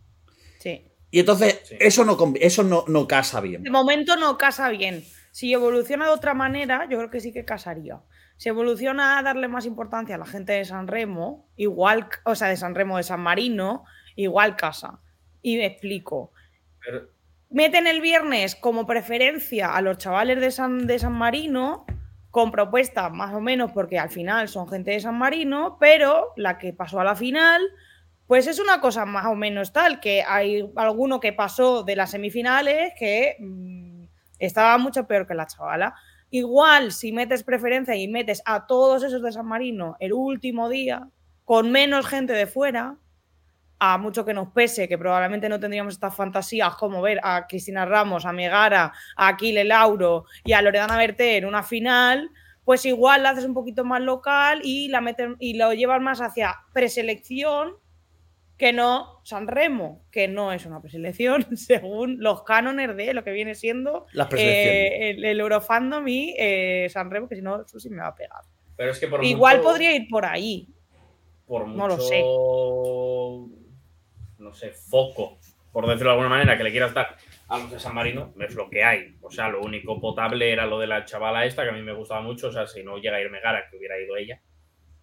[0.61, 0.83] Sí.
[1.14, 1.77] Y entonces, Sí.
[1.79, 3.62] eso, no, eso no, no casa bien.
[3.62, 5.05] De momento no casa bien.
[5.31, 8.00] Si evoluciona de otra manera, yo creo que sí que casaría.
[8.37, 12.48] Si evoluciona a darle más importancia a la gente de San Remo, igual, o sea,
[12.48, 13.85] de San Remo, de San Marino,
[14.16, 14.98] igual casa.
[15.40, 16.33] Y me explico.
[16.85, 17.09] Pero-
[17.48, 21.87] Meten el viernes como preferencia a los chavales de San, de San Marino,
[22.31, 26.59] con propuestas más o menos, porque al final son gente de San Marino, pero la
[26.59, 27.62] que pasó a la final,
[28.27, 32.11] pues es una cosa más o menos tal, que hay alguno que pasó de las
[32.11, 34.05] semifinales que mm,
[34.39, 35.95] estaba mucho peor que la chavala.
[36.31, 41.09] Igual, si metes preferencia y metes a todos esos de San Marino el último día,
[41.45, 42.97] con menos gente de fuera,
[43.79, 47.85] a mucho que nos pese, que probablemente no tendríamos estas fantasías como ver a Cristina
[47.85, 52.31] Ramos, a Megara, a Aquile Lauro y a Loredana Berté en una final,
[52.65, 56.23] pues igual la haces un poquito más local y la meten y lo llevas más
[56.23, 57.75] hacia preselección
[58.57, 63.33] que no San Remo, que no es una preselección según los cánones de lo que
[63.33, 67.90] viene siendo eh, el, el Eurofandom y eh, San Remo, que si no, eso sí
[67.90, 68.43] me va a pegar.
[68.77, 70.69] Pero es que por Igual mucho- podría ir por ahí.
[71.47, 72.23] por No lo mucho, sé.
[74.38, 75.38] no sé, foco,
[75.73, 77.17] por decirlo de alguna manera, que le quieras dar
[77.49, 79.17] a los de San Marino, es lo que hay.
[79.23, 81.93] O sea, lo único potable era lo de la chavala esta, que a mí me
[81.93, 82.49] gustaba mucho.
[82.49, 84.40] O sea, si no llega a ir Megara, que hubiera ido ella.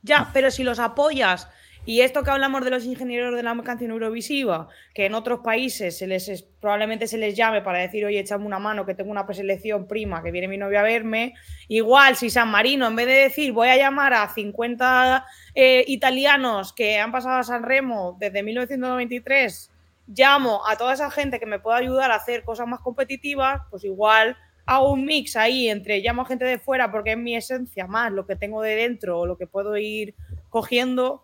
[0.01, 1.49] Ya, pero si los apoyas,
[1.85, 5.97] y esto que hablamos de los ingenieros de la canción Eurovisiva, que en otros países
[5.97, 9.09] se les es- probablemente se les llame para decir, oye, échame una mano, que tengo
[9.09, 11.33] una preselección prima, que viene mi novia a verme,
[11.67, 16.71] igual si San Marino, en vez de decir, voy a llamar a 50 eh, italianos
[16.73, 19.71] que han pasado a San Remo desde 1993,
[20.07, 23.83] llamo a toda esa gente que me pueda ayudar a hacer cosas más competitivas, pues
[23.85, 27.87] igual hago un mix ahí entre llamo a gente de fuera porque es mi esencia
[27.87, 30.13] más lo que tengo de dentro o lo que puedo ir
[30.49, 31.23] cogiendo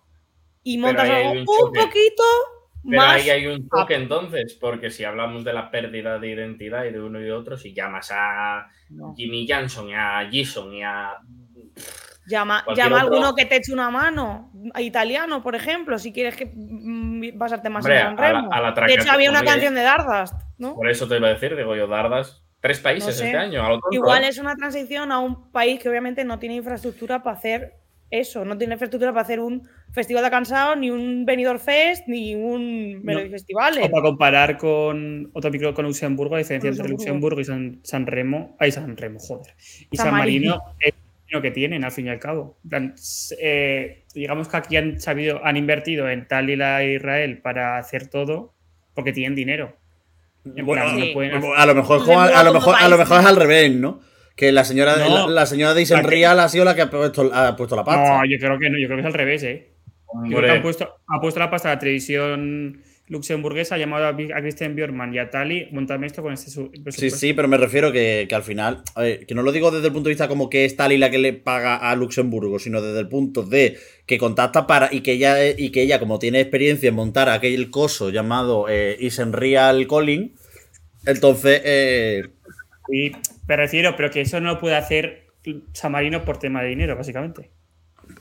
[0.73, 2.23] y montas algo un poquito
[2.89, 3.15] Pero más.
[3.15, 7.01] ahí hay un choque entonces, porque si hablamos de la pérdida de identidad y de
[7.01, 9.13] uno y de otro, si llamas a No.
[9.15, 11.17] Jimmy Johnson y a Jason y a.
[12.29, 16.35] Llama, llama a alguno que te eche una mano, a italiano, por ejemplo, si quieres
[16.35, 18.53] que mm, basarte más Hombre, en San a la- Remo.
[18.53, 20.75] a la de hecho, había una canción de Dardast, ¿no?
[20.75, 23.25] Por eso te iba a decir, digo yo, Dardas, tres países No sé.
[23.27, 23.65] este año.
[23.65, 27.37] a lo Igual es una transición a un país que obviamente no tiene infraestructura para
[27.37, 27.75] hacer
[28.09, 32.35] eso, no tiene infraestructura para hacer un festival de cansado, ni un Benidorm Fest, ni
[32.35, 33.79] un Melody Festival.
[33.81, 37.41] O para comparar con otro micro con Luxemburgo, la diferencia entre Luxemburgo.
[37.41, 38.55] Y San, San Remo.
[38.59, 39.53] Ay, San Remo, joder.
[39.89, 40.57] Y San San, Marino.
[40.57, 40.93] Marino es
[41.29, 42.57] lo que tienen, al fin y al cabo.
[43.41, 48.07] Eh, digamos que aquí han sabido, han invertido en tal y la Israel para hacer
[48.07, 48.53] todo
[48.93, 49.75] porque tienen dinero.
[50.45, 53.15] Bueno, no hacer- A lo mejor, Luxemburgo a, lo como mejor, a país, lo mejor
[53.17, 53.21] ¿no?
[53.21, 53.99] es al revés, ¿no?
[54.37, 55.27] Que la señora, No.
[55.27, 58.19] la, la señora de Isenrial ha sido la que ha puesto, ha puesto la pasta.
[58.19, 59.71] No, yo creo que no, yo creo que es al revés, ¿eh?
[60.27, 64.15] Creo que han puesto, ha puesto la pasta a la televisión luxemburguesa, ha llamado a,
[64.41, 67.17] Christian Björkman y a Tali, montame esto con este su- Sí, presupuesto.
[67.17, 69.87] sí, pero me refiero que, que al final, a ver, que no lo digo desde
[69.87, 72.81] el punto de vista como que es Tali la que le paga a Luxemburgo, sino
[72.81, 76.41] desde el punto de que contacta para y que ella y que ella como tiene
[76.41, 80.35] experiencia en montar aquel coso llamado eh, Isenreal Calling,
[81.05, 82.23] entonces eh,
[82.89, 83.11] Sí,
[83.47, 85.27] me refiero, pero que eso no lo puede hacer
[85.73, 87.51] San Marino por tema de dinero, básicamente.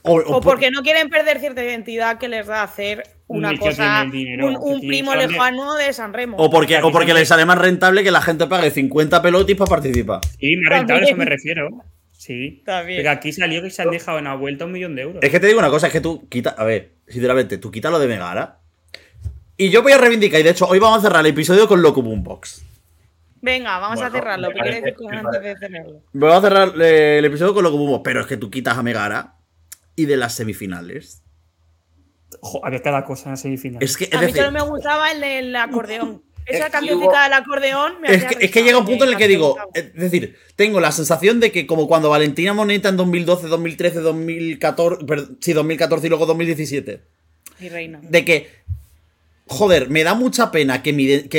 [0.03, 3.51] O, o O por- porque no quieren perder cierta identidad que les da hacer una
[3.51, 6.37] Ni cosa, dinero, un, primo lejano de San Remo.
[6.37, 9.55] o porque, o porque Aquí le sale más rentable que la gente pague 50 pelotis
[9.57, 10.21] para participar.
[10.39, 11.67] Sí, rentado, a eso me refiero.
[12.11, 12.61] Sí.
[12.65, 12.99] También.
[12.99, 15.23] Pero aquí salió que se han dejado en la vuelta un millón de euros.
[15.23, 17.89] Es que te digo una cosa, es que tú quita, a ver, sinceramente, tú quita
[17.89, 18.59] lo de Megara.
[19.57, 21.81] Y yo voy a reivindicar, y de hecho, hoy vamos a cerrar el episodio con
[21.81, 22.63] Loco Boombox.
[23.41, 24.49] Venga, vamos a cerrarlo.
[24.49, 26.01] me ¿Qué quieres decir antes de cerrarlo?
[26.13, 28.83] Vamos a cerrar eh, el episodio con Loco Boombox, pero es que tú quitas a
[28.83, 29.35] Megara
[29.97, 31.23] y de las semifinales.
[32.39, 33.83] Jo, había cada cosa en la semifinal.
[33.83, 36.23] Es que, es A mí decir, solo me gustaba el del acordeón.
[36.47, 39.17] Es Esa hubo- del acordeón me es que, es que llega un punto en el
[39.17, 43.47] que digo, es decir, tengo la sensación de que como cuando Valentina Moneta en 2012,
[43.47, 47.01] 2013, 2014, perdón, sí, 2014 y luego 2017,
[47.59, 47.99] Mi reina.
[48.01, 48.49] de que,
[49.47, 50.91] joder, me da mucha pena que,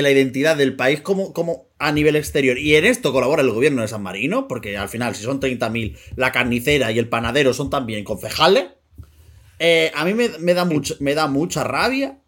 [0.03, 3.89] la identidad del país como, a nivel exterior, y en esto colabora el gobierno de
[3.89, 8.05] San Marino, porque al final si son 30.000, la carnicera y el panadero son también
[8.05, 8.67] concejales,
[9.59, 10.69] eh, a mí me, da
[11.01, 12.19] me da mucha rabia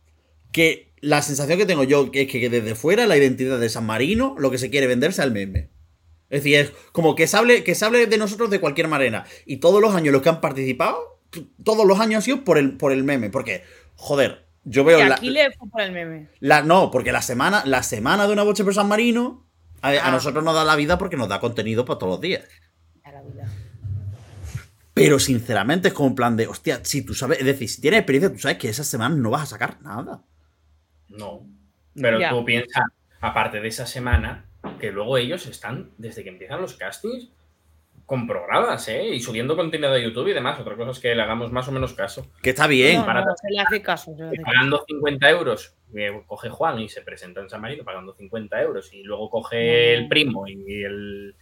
[0.53, 4.35] que la sensación que tengo yo es que desde fuera la identidad de San Marino
[4.37, 5.71] lo que se quiere vender sea el meme.
[6.29, 9.25] Es decir, es como que se hable, que hable de nosotros de cualquier manera.
[9.47, 11.21] Y todos los años los que han participado,
[11.65, 13.31] todos los años han sido por el meme.
[13.31, 13.63] Porque,
[13.97, 16.29] joder, yo veo Y la, aquí le fue por el meme.
[16.41, 19.45] la- No, porque la semana, la semana de una boche por San Marino
[19.83, 20.11] a, a Ah.
[20.11, 22.45] nosotros nos da la vida porque nos da contenido para todos los días.
[23.05, 23.49] A la vida.
[24.93, 28.01] Pero sinceramente es como un plan de, hostia, si tú sabes, es decir, si tienes
[28.01, 30.23] experiencia, tú sabes que esa semana no vas a sacar nada.
[31.09, 31.47] No.
[31.95, 32.31] Pero Ya.
[32.31, 32.85] tú piensas,
[33.21, 34.45] aparte de esa semana,
[34.79, 37.29] que luego ellos están, desde que empiezan los castings,
[38.11, 39.07] con programas, ¿eh?
[39.15, 40.59] Y subiendo contenido de YouTube y demás.
[40.59, 42.27] Otra cosa es que le hagamos más o menos caso.
[42.43, 42.99] Que está bien.
[42.99, 44.13] No, para- no, se le hace caso.
[44.17, 44.47] se le hace caso.
[44.47, 48.93] Pagando 50 euros, que coge Juan y se presenta en San Marino pagando 50 euros,
[48.93, 51.37] y luego coge el primo y el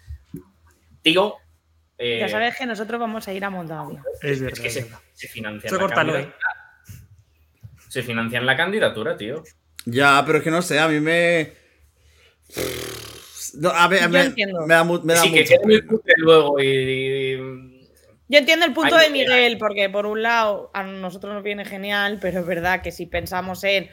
[1.00, 1.36] tío.
[1.96, 4.02] eh, Ya sabes que nosotros vamos a ir a Moldavia.
[4.20, 4.62] Es es verdad.
[4.62, 6.36] que se, se financian Eso la candidatura.
[7.88, 9.42] Se financian la candidatura, tío.
[9.86, 11.50] Ya, pero es que no sé, a mí me.
[13.60, 14.66] No, a ver, Yo me, entiendo.
[14.66, 15.86] me da, me da sí, que pena.
[15.88, 17.88] cutre luego y, y-
[18.28, 21.64] Yo entiendo el punto Ay, de Miguel, porque por un lado a nosotros nos viene
[21.64, 23.88] genial, pero es verdad que si pensamos en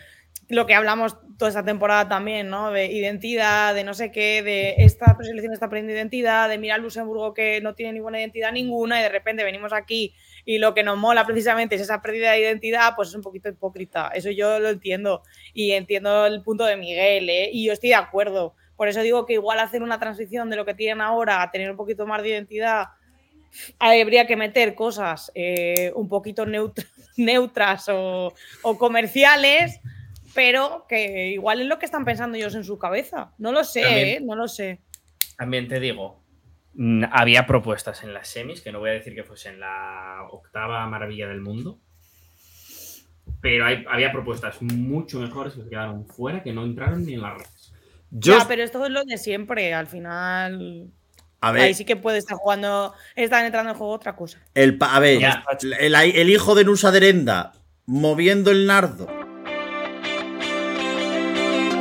[0.50, 2.70] lo que hablamos toda esta temporada también, ¿no?
[2.70, 7.34] De identidad, de no sé qué, de esta selección está perdiendo identidad, de mirar Luxemburgo
[7.34, 10.14] que no tiene ninguna identidad ninguna y de repente venimos aquí
[10.46, 13.50] y lo que nos mola precisamente es esa pérdida de identidad, pues es un poquito
[13.50, 14.12] hipócrita.
[14.14, 15.24] Eso yo lo entiendo
[15.56, 17.50] y entiendo el punto de Miguel, ¿eh?
[17.52, 18.54] Y yo estoy de acuerdo.
[18.78, 21.70] Por eso digo que igual hacer una transición de lo que tienen ahora a tener
[21.72, 22.86] un poquito más de identidad
[23.80, 26.86] habría que meter cosas eh, un poquito neut-
[27.18, 28.34] neutras o,
[28.64, 29.80] o comerciales,
[30.34, 33.32] pero que igual es lo que están pensando ellos en su cabeza.
[33.38, 34.08] No lo sé, También.
[34.08, 34.20] ¿eh?
[34.26, 34.82] no lo sé.
[35.38, 36.22] También te digo,
[36.74, 40.86] mm, había propuestas en las semis, que no voy a decir que fuesen la octava
[40.88, 41.80] maravilla del mundo,
[43.42, 47.22] pero hay- había propuestas mucho mejores que se quedaron fuera, que no entraron ni en
[47.22, 47.50] redes.
[48.12, 49.74] Yo, Ya, pero esto es lo de siempre.
[49.74, 50.88] Al final,
[51.42, 54.40] a ver, ahí sí que puede estar jugando, están entrando en juego otra cosa.
[54.54, 55.44] el, pa- a ver, Ya.
[55.80, 57.52] el, el hijo de Nusa Derenda
[57.86, 59.08] moviendo el nardo.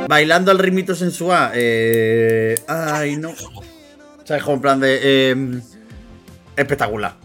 [0.07, 1.51] Bailando al ritmito sensual.
[1.55, 3.31] Eh, ay, no.
[4.23, 4.43] ¿Sabes?
[4.43, 4.99] Como en plan de.
[5.31, 5.61] eh,
[6.55, 7.15] espectacular.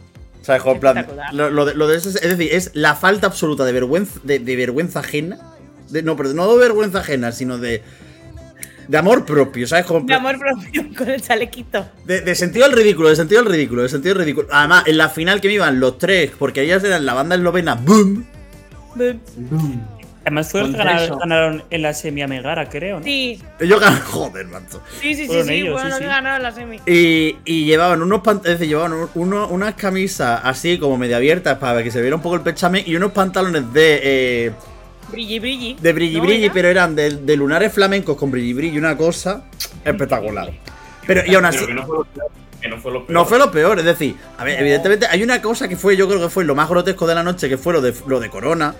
[0.40, 0.62] ¿Sabes?
[0.62, 0.96] Como en plan.
[0.98, 1.34] Espectacular.
[1.34, 4.18] Lo, lo de, lo de eso es, es decir, es la falta absoluta de vergüenza,
[4.22, 5.38] de, de vergüenza ajena.
[5.90, 7.82] De, no, pero no de vergüenza ajena, sino de.
[8.90, 9.86] De amor propio, ¿sabes?
[9.86, 11.86] Como De amor propio con el chalequito.
[12.04, 14.48] de, de sentido al ridículo, de sentido al ridículo, de sentido al ridículo.
[14.50, 17.76] Además, en la final que me iban los tres, porque ellas eran la banda eslovena
[17.76, 18.26] Boom.
[20.22, 23.04] Además fueron los que Contra ganaron, ganaron en la semi a Megara, creo, ¿no?
[23.04, 24.82] Sí, Ellos ganan, joder, macho.
[25.00, 26.02] sí, sí, sí, Fueron sí, ellos, fueron sí, los sí.
[26.04, 26.80] que ganaron la semi.
[26.86, 31.16] Y, y llevaban unos pant- es decir, llevaban un- uno- unas camisas así como medio
[31.16, 34.52] abiertas para que se viera un poco el pechame y unos pantalones de eh,
[35.10, 35.76] Brilli, brilli.
[35.80, 36.52] de brilli ¿No brilli, era?
[36.54, 39.44] pero eran de, de lunares flamencos con brilli brilli, una cosa
[39.84, 40.50] espectacular.
[41.06, 42.30] Pero y aún así Pero que no fue lo peor.
[42.60, 43.10] Que no fue lo peor.
[43.12, 46.06] no fue lo peor, es decir, a ver, evidentemente hay una cosa que fue, yo
[46.06, 48.28] creo que fue lo más grotesco de la noche, que fue lo de lo de
[48.30, 48.74] Corona.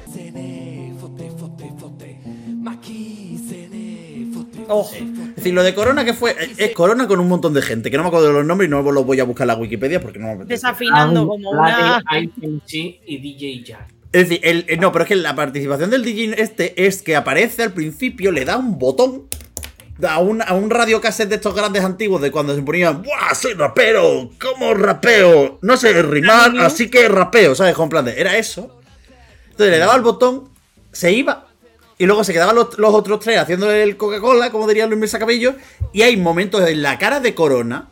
[4.72, 7.90] Oh, Es decir, lo de Corona que fue es- Corona con un montón de gente,
[7.90, 9.56] que no me acuerdo de los nombres y no los voy a buscar en la
[9.56, 10.52] Wikipedia porque no me apetece.
[10.54, 12.00] desafinando como una.
[12.12, 13.88] Y DJ Jack.
[14.12, 17.14] Es decir, el, el- no, pero es que la participación del DJ este es que
[17.16, 19.29] aparece al principio, le da un botón
[20.07, 23.35] a un, a un radiocassette de estos grandes antiguos de cuando se ponían, ¡buah!
[23.35, 25.59] Soy rapero, ¿cómo rapeo?
[25.62, 27.75] No sé rimar, así que rapeo, ¿sabes?
[27.75, 28.81] Con plan de, era eso.
[29.51, 30.49] Entonces le daba el botón,
[30.90, 31.46] se iba,
[31.99, 35.18] y luego se quedaban los, los otros tres haciéndole el Coca-Cola, como diría Luis Mesa
[35.18, 35.55] Cabello,
[35.92, 37.90] y hay momentos en la cara de Corona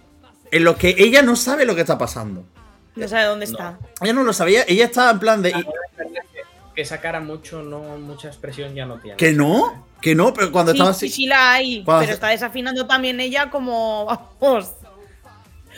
[0.51, 2.43] en los que ella no sabe lo que está pasando.
[2.97, 3.79] No sabe dónde está.
[4.01, 5.53] Ella no lo sabía, ella estaba en plan de...
[6.83, 9.17] esa cara mucho, no, mucha expresión ya no tiene.
[9.17, 11.15] que no, que no, pero cuando Sí, estaba sí, así...
[11.15, 14.07] sí la hay, Cuando pero hace- está desafinando también ella como,
[14.41, 14.73] vamos.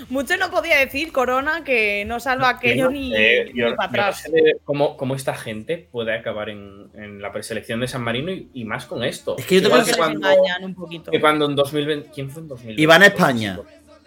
[0.08, 3.96] Mucho no podía decir Corona que no salva aquello ni, eh, yo- ni para yo
[3.98, 4.22] no atrás.
[4.22, 8.32] sé de cómo, cómo esta gente puede acabar en, en la preselección de San Marino
[8.32, 9.36] y, y más con esto.
[9.36, 11.10] Es que yo te Igual Creo puedo que que les cuando, engañan un poquito.
[11.10, 12.10] que cuando en 2020.
[12.14, 12.82] ¿Quién fue en 2020?
[12.82, 13.60] Iban a España.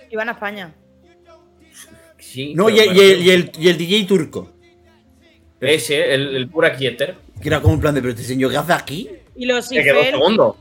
[0.09, 0.73] Iban a España.
[2.17, 2.53] Sí.
[2.55, 4.49] No, y, el, y el DJ turco.
[5.67, 7.15] Ese, el, el Burak Yeter.
[7.41, 9.09] Que era como un plan de, pero este señor, ¿qué hace aquí?
[9.35, 10.57] Y los Se quedó IFEL, segundo.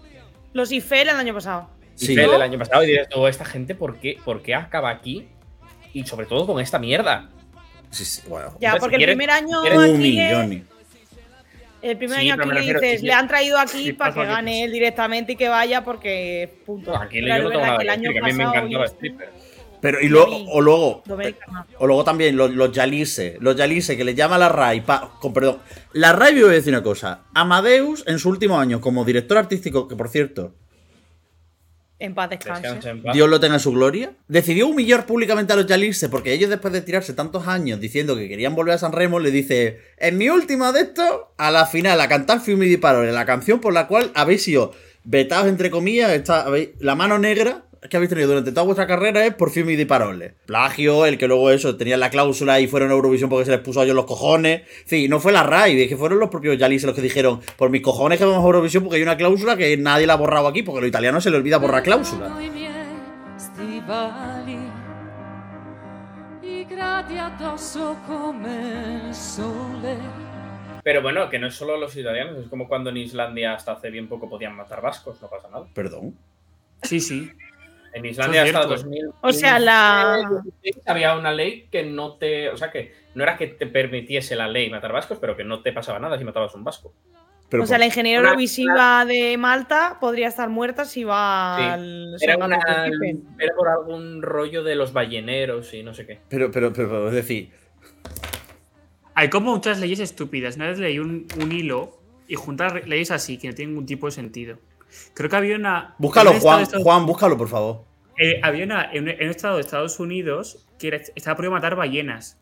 [0.52, 1.68] los IFEL el año pasado.
[1.94, 2.12] Sí.
[2.12, 2.82] Y Fel el año pasado.
[2.82, 5.26] Y dices, tú, esta gente, ¿por qué, ¿por qué acaba aquí?
[5.92, 7.28] Y sobre todo con esta mierda.
[7.90, 8.56] Sí, sí, bueno.
[8.60, 10.66] Ya, Entonces, porque si quieres- el primer año aquí millón.
[11.82, 14.26] el primer Sí, año aquí le dices, le han traído aquí Sí, para que que-
[14.26, 16.96] gane él directamente y que vaya porque punto.
[16.96, 18.22] Aquí Pero yo es no tengo verdad nada que que el decir, año que a
[18.22, 19.30] mí me pasado encantaba y- Stripper.
[19.82, 21.02] Pero y luego, o luego,
[21.78, 25.34] o luego también los, los Yalise, los Yalise que le llama la RAI, pa- con
[25.34, 25.58] perdón.
[25.92, 27.24] La RAI, voy a decir una cosa.
[27.34, 30.54] Amadeus, en su último año como director artístico, que por cierto,
[31.98, 32.80] En paz descanse.
[33.12, 36.72] Dios lo tenga en su gloria, decidió humillar públicamente a los Yalise porque ellos después
[36.72, 40.28] de tirarse tantos años diciendo que querían volver a San Remo, le dice, en mi
[40.28, 44.10] última de estos, a la final, a cantar Fiumi Parole, la canción por la cual
[44.14, 44.72] habéis sido
[45.04, 49.26] vetados, entre comillas, está, habéis- la mano negra que habéis tenido durante toda vuestra carrera
[49.26, 50.34] es por Fiumi di Parole.
[50.46, 53.60] Plagio, el que luego eso, tenían la cláusula y fueron a Eurovisión porque se les
[53.60, 54.62] puso a ellos los cojones.
[54.84, 57.70] Sí, no fue la RAI, es que fueron los propios Yalise los que dijeron, por
[57.70, 60.46] mis cojones que vamos a Eurovisión porque hay una cláusula que nadie la ha borrado
[60.46, 62.38] aquí, porque a los italianos se le olvida borrar cláusula.
[70.84, 73.90] Pero bueno, que no es solo los italianos, es como cuando en Islandia hasta hace
[73.90, 75.66] bien poco podían matar vascos, no pasa nada.
[75.74, 76.16] Perdón.
[76.82, 77.30] Sí, sí.
[77.94, 78.68] En Islandia hasta cierto.
[78.74, 80.42] 2000 O sea, la-
[80.86, 84.48] había una ley que no te, o sea que no era que te permitiese la
[84.48, 86.94] ley matar vascos, pero que no te pasaba nada si matabas un vasco.
[87.50, 91.64] Pero o sea, la ingeniera Una- Eurovisiva de Malta podría estar muerta si va Sí.
[91.64, 92.58] al Era, una,
[93.38, 96.20] era por algún rollo de los balleneros y no sé qué.
[96.30, 97.50] Pero, pero, pero, pero, es decir,
[99.14, 100.56] Hay como muchas leyes estúpidas.
[100.56, 104.06] Una vez leí un, un hilo y juntar leyes así que no tienen ningún tipo
[104.06, 104.56] de sentido.
[105.14, 105.94] Creo que había una.
[105.98, 107.84] búscalo, Juan, Estados- Juan, búscalo, por favor.
[108.18, 111.52] eh, había una, en, un, en un estado de Estados Unidos que era- estaba prohibido
[111.52, 112.38] matar ballenas.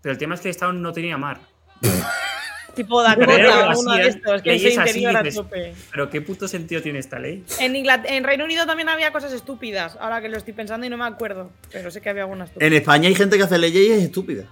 [0.00, 1.38] Pero el tema es que el estado no tenía mar.
[2.74, 5.74] Tipo Dakota, así, uno de estos, que así, a tope.
[5.90, 7.44] Pero ¿qué puto sentido tiene esta ley?
[7.60, 10.96] En, en Reino Unido también había cosas estúpidas, ahora que lo estoy pensando y no
[10.96, 11.50] me acuerdo.
[11.70, 12.66] Pero sé que había algunas estúpidas.
[12.66, 14.44] En España hay gente que hace leyes y es estúpida.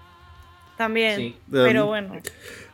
[0.80, 1.16] También.
[1.16, 1.36] Sí.
[1.52, 2.14] Pero bueno.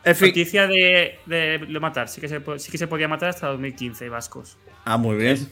[0.05, 0.29] En fin.
[0.29, 2.07] Noticia de, de lo matar.
[2.07, 4.57] Sí que, se, sí que se podía matar hasta 2015, vascos.
[4.85, 5.45] Ah, muy bien.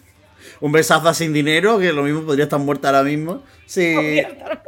[0.62, 3.44] Un besazo sin dinero, que lo mismo podría estar muerta ahora mismo.
[3.66, 4.22] Sí.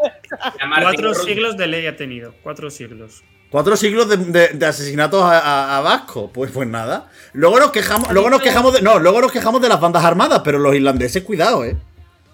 [0.81, 2.33] Cuatro siglos de ley ha tenido.
[2.43, 3.23] Cuatro siglos.
[3.49, 6.29] Cuatro siglos de, de- de asesinatos a, a- a Vasco.
[6.33, 7.09] Pues, pues nada.
[7.31, 8.81] Luego nos quejamos, luego nos quejamos de.
[8.81, 11.77] No, luego nos quejamos de las bandas armadas, pero los irlandeses, cuidado, eh.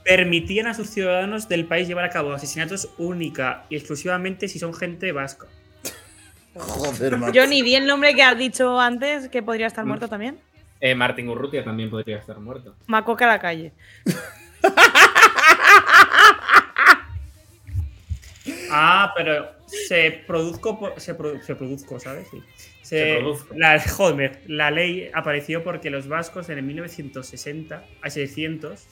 [0.04, 4.74] Permitían a sus ciudadanos del país llevar a cabo asesinatos única y exclusivamente si son
[4.74, 5.48] gente vasca.
[6.56, 7.32] Joder, man.
[7.34, 10.38] Yo ni di el nombre que has dicho antes, que podría estar muerto también.
[10.82, 12.76] Eh, Martin Urrutia también podría estar muerto.
[12.88, 13.72] Macoca a la calle.
[18.70, 22.28] Ah, pero se produzco, por- se, produ- se produzco, ¿sabes?
[22.30, 22.42] Sí.
[22.82, 23.54] Se, Se produzco.
[23.56, 28.88] La, joder, la ley apareció porque los vascos en el 1960 a 600 1600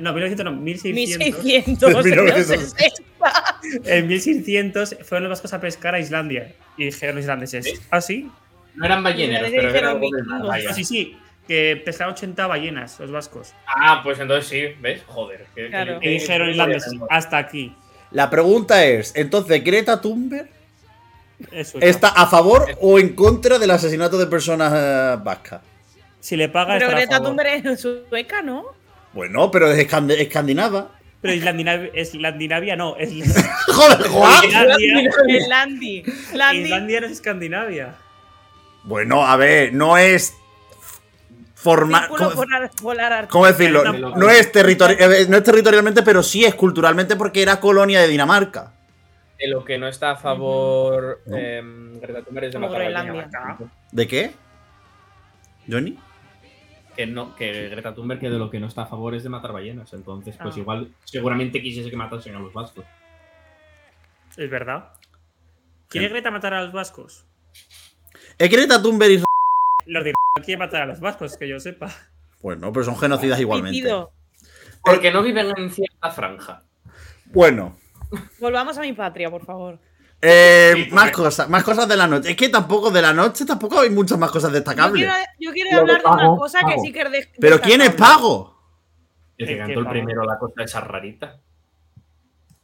[0.00, 2.04] no, 1900 no, 1600 1600.
[2.04, 2.74] 1900.
[3.84, 8.30] En 1600 fueron los vascos a pescar a Islandia y dijeron los islandeses, ¿ah sí?
[8.74, 10.48] No eran balleneros, Le pero dijeron eran vikingos.
[10.48, 10.72] vaya.
[10.72, 13.52] Sí, sí, que pesaban 80 ballenas, los vascos.
[13.66, 15.02] Ah, pues entonces sí, ¿ves?
[15.06, 15.46] Joder.
[15.54, 15.98] que- Claro.
[16.00, 17.74] que- Y dijeron irlandeses, hasta aquí.
[18.10, 20.48] La pregunta es, entonces, ¿Greta Thunberg
[21.52, 25.60] Eso está a favor o en contra del asesinato de personas eh, vascas?
[26.20, 27.22] Si le paga, Pero Greta.
[27.22, 28.77] Thunberg es sueca, ¿no?
[29.18, 30.92] Bueno, pero es escand- escandinava.
[31.20, 33.10] Pero Islandinavia, Islandinavia no, es
[33.66, 34.44] Joder, Juan.
[35.28, 36.02] Islandia.
[36.32, 37.94] Islandia no es Escandinavia.
[38.84, 40.34] Bueno, a ver, no es
[41.56, 42.02] formal.
[42.02, 43.32] Círculo ¿Cómo, polar, polar ártico.
[43.32, 43.82] cómo decirlo?
[43.92, 48.72] No es, eh, no es territorialmente, pero sí es culturalmente porque era colonia de Dinamarca.
[49.36, 51.36] De lo que no está a favor No.
[52.00, 53.12] Greta Thunberg es de matar Groenlandia.
[53.12, 53.58] ballenas.
[53.90, 54.30] ¿De qué?
[55.68, 55.98] ¿Johnny?
[56.98, 59.28] Que, no, que Greta Thunberg que de lo que no está a favor es de
[59.28, 59.92] matar ballenas.
[59.92, 60.58] Entonces, pues Ah.
[60.58, 62.84] igual, seguramente quisiese que matasen a los vascos.
[64.36, 64.94] Es verdad.
[65.86, 67.24] ¿Quiere Greta matar a los vascos?
[68.36, 69.22] ¿Es Greta Thunberg y...
[69.86, 71.88] Los de no quiere matar a los vascos, que yo sepa.
[72.42, 73.88] Bueno, pero son genocidas igualmente.
[74.82, 76.64] Porque no viven en cierta franja.
[77.26, 77.76] Bueno,
[78.40, 79.78] Volvamos a mi patria, por favor.
[80.20, 82.30] Eh, más cosas, más cosas de la noche.
[82.30, 85.04] Es que tampoco de la noche tampoco hay muchas más cosas Yo destacables.
[85.06, 87.60] quiero, yo quiero de hablar de una Pago, cosa que sí que es de- Pero
[87.60, 87.94] ¿quién es.
[87.94, 88.56] Pago?
[89.36, 91.40] El que cantó el primero la cosa esa rarita.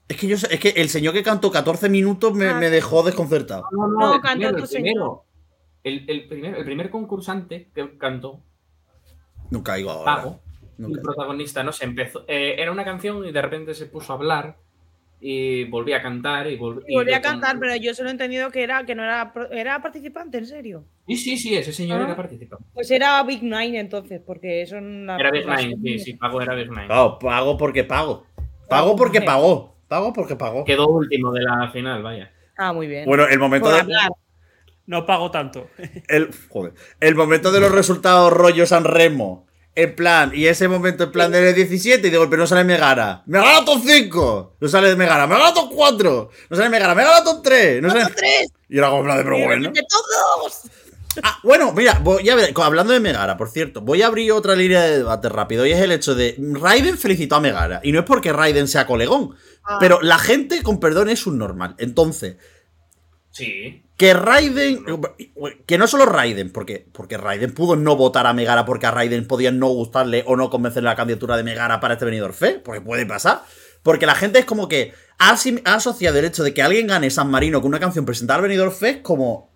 [0.08, 2.68] Es que yo sé- es que el señor que cantó 14 minutos me, Ah, me
[2.70, 3.64] dejó desconcertado.
[3.70, 5.24] No, No, el cantó primero, el primero.
[5.84, 8.40] El, el primero, el primer concursante que cantó,
[9.50, 10.16] Nunca caigo ahora.
[10.16, 10.40] Pago,
[10.78, 10.96] Nunca.
[10.98, 12.24] el protagonista, no sé, empezó.
[12.26, 14.56] eh, era una canción y de repente se puso a hablar
[15.26, 18.12] y volvía a cantar y, vol- Y volví y a cantar, pero yo solo he
[18.12, 20.84] entendido que era que no era era participante, en serio.
[21.08, 22.04] Sí, sí, sí, ese señor Ah.
[22.04, 22.66] era participante.
[22.74, 26.68] Pues era Big Nine entonces, porque las Era Big Nine, sí, sí, Pago era Big
[26.68, 26.86] Nine.
[26.88, 28.26] Claro, pago porque pago.
[28.68, 29.78] Pago porque pagó.
[29.88, 30.64] Pago porque pagó.
[30.66, 32.30] Quedó último de la final, vaya.
[32.58, 33.06] Ah, muy bien.
[33.06, 34.10] Bueno, el momento Por de, hablar.
[34.86, 35.68] No pago tanto.
[36.08, 39.46] el, joder, el momento de los resultados rollo San Remo.
[39.76, 43.22] En plan, y ese momento en plan del 17, y digo, pero no sale Megara.
[43.26, 44.56] ¡Megara top 5!
[44.60, 46.30] No sale Megara, Megara top 4.
[46.50, 47.82] No sale Megara, Megara top 3.
[47.82, 48.04] No sale...
[48.14, 48.48] ¡Tres!
[48.68, 49.72] Y era como plan de, pero ¡De bueno.
[49.72, 50.60] todos!
[51.22, 54.56] Ah, bueno, mira, voy a ver, hablando de Megara, por cierto, voy a abrir otra
[54.56, 57.80] línea de debate rápido y es el hecho de Raiden felicitó a Megara.
[57.84, 59.78] Y no es porque Raiden sea colegón, Ah.
[59.80, 61.74] pero la gente, con perdón, es un normal.
[61.78, 62.36] Entonces,
[63.34, 63.82] Sí.
[63.96, 64.84] que Raiden.
[65.66, 69.26] Que no solo Raiden, porque, porque Raiden pudo no votar a Megara porque a Raiden
[69.26, 72.80] podía no gustarle o no convencerle la candidatura de Megara para este venidor fe, porque
[72.80, 73.42] puede pasar.
[73.82, 77.28] Porque la gente es como que ha, asociado el hecho de que alguien gane San
[77.28, 79.50] Marino con una canción presentada al venidor fe como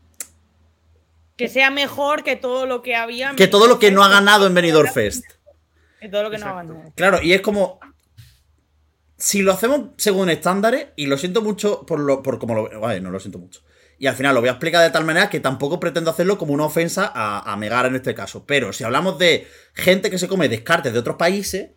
[1.36, 3.36] Que sea mejor que todo lo que había.
[3.36, 5.24] que todo lo que no ha ganado en Benidorm Fest.
[6.00, 6.92] Que todo lo que no ha ganado.
[6.96, 7.78] Claro, y es como.
[9.18, 12.22] Si lo hacemos según estándares, y lo siento mucho por lo.
[12.22, 12.80] por como lo.
[12.80, 13.62] Vale, no lo siento mucho.
[13.98, 16.52] Y al final lo voy a explicar de tal manera que tampoco pretendo hacerlo como
[16.54, 18.44] una ofensa a, a Megara en este caso.
[18.46, 21.70] Pero si hablamos de gente que se come descartes de otros países.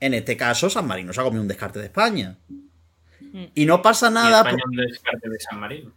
[0.00, 2.38] En este caso, San Marino se ha comido un descarte de España.
[3.54, 4.38] Y no pasa nada.
[4.38, 5.92] España por- un descarte de San Marino.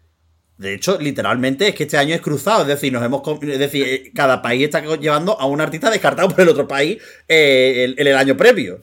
[0.58, 3.58] de hecho, literalmente es que este año es cruzado, es decir, nos hemos com- es
[3.60, 7.86] decir, eh, cada país está llevando a un artista descartado por el otro país eh,
[7.86, 8.82] el- en el año previo.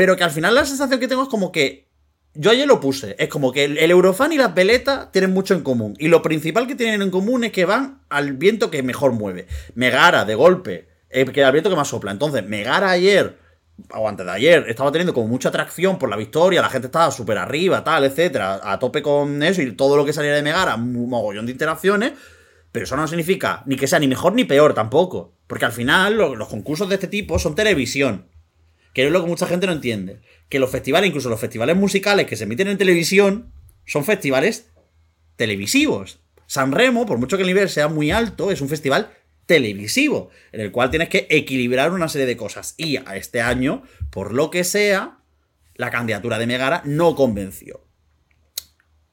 [0.00, 1.86] Pero que al final la sensación que tengo es como que
[2.32, 5.60] yo ayer lo puse, es como que el, Eurofan y las veletas tienen mucho en
[5.60, 9.12] común y lo principal que tienen en común es que van al viento que mejor
[9.12, 9.46] mueve.
[9.74, 12.12] Megara de golpe, eh, que al viento que más sopla.
[12.12, 13.36] Entonces, Megara ayer
[13.94, 17.10] o antes de ayer, estaba teniendo como mucha atracción por la victoria, la gente estaba
[17.10, 20.76] súper arriba, tal, etcétera, a tope con eso y todo lo que saliera de Megara,
[20.76, 22.12] un mogollón de interacciones,
[22.72, 26.14] pero eso no significa ni que sea ni mejor ni peor tampoco, porque al final
[26.16, 28.26] lo- los concursos de este tipo son televisión,
[28.92, 32.26] que es lo que mucha gente no entiende, que los festivales, incluso los festivales musicales
[32.26, 33.52] que se emiten en televisión,
[33.86, 34.70] son festivales
[35.36, 36.20] televisivos.
[36.46, 39.10] San Remo, por mucho que el nivel sea muy alto, es un festival
[39.46, 42.74] televisivo, en el cual tienes que equilibrar una serie de cosas.
[42.76, 45.18] Y a este año, por lo que sea,
[45.74, 47.89] la candidatura de Megara no convenció.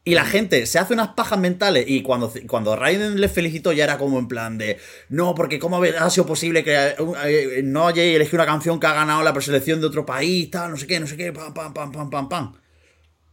[0.08, 3.84] Y la gente se hace unas pajas mentales y cuando, cuando Raiden le felicitó ya
[3.84, 4.78] era como en plan de
[5.10, 8.94] no, porque cómo ha sido posible que eh, no hayáis elegido una canción que ha
[8.94, 11.74] ganado la preselección de otro país, tal, no sé qué, no sé qué, pam, pam,
[11.74, 12.54] pam, pam, pam, pam.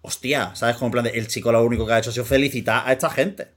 [0.02, 0.74] Hostia, ¿sabes?
[0.74, 2.92] Como en plan de el chico lo único que ha hecho ha sido felicitar a
[2.92, 3.48] esta gente.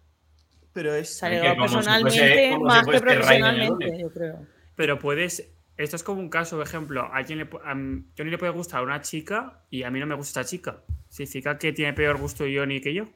[0.74, 1.18] Pero es.
[1.18, 1.26] Si
[1.57, 4.45] personalmente fuese- como si más que profesionalmente, yo creo.
[4.76, 5.43] Pero puedes.
[5.78, 7.73] Esto es como un caso, por ejemplo, a alguien le, a
[8.17, 10.82] Johnny le puede gustar a una chica y a mí no me gusta esta chica.
[11.07, 13.07] ¿Significa que tiene peor gusto Johnny que yo?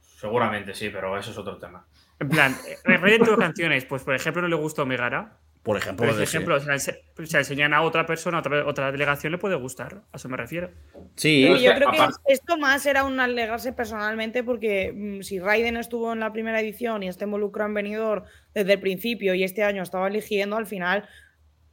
[0.00, 1.86] Seguramente sí, pero eso es otro tema.
[2.18, 6.08] En plan, eh, Raiden tuvo canciones, pues por ejemplo no le gustó Megara, Por ejemplo,
[6.08, 6.98] Por ejemplo, si la, ense-
[7.32, 10.02] la enseñan a otra persona, otra, otra delegación, le puede gustar.
[10.12, 10.70] A eso me refiero.
[11.14, 14.92] Sí, Pero o yo sea, creo que aparte- esto más era un alegarse personalmente porque
[14.92, 18.80] mm, si Raiden estuvo en la primera edición y está involucrado en Venidor desde el
[18.80, 21.08] principio y este año estaba eligiendo, al final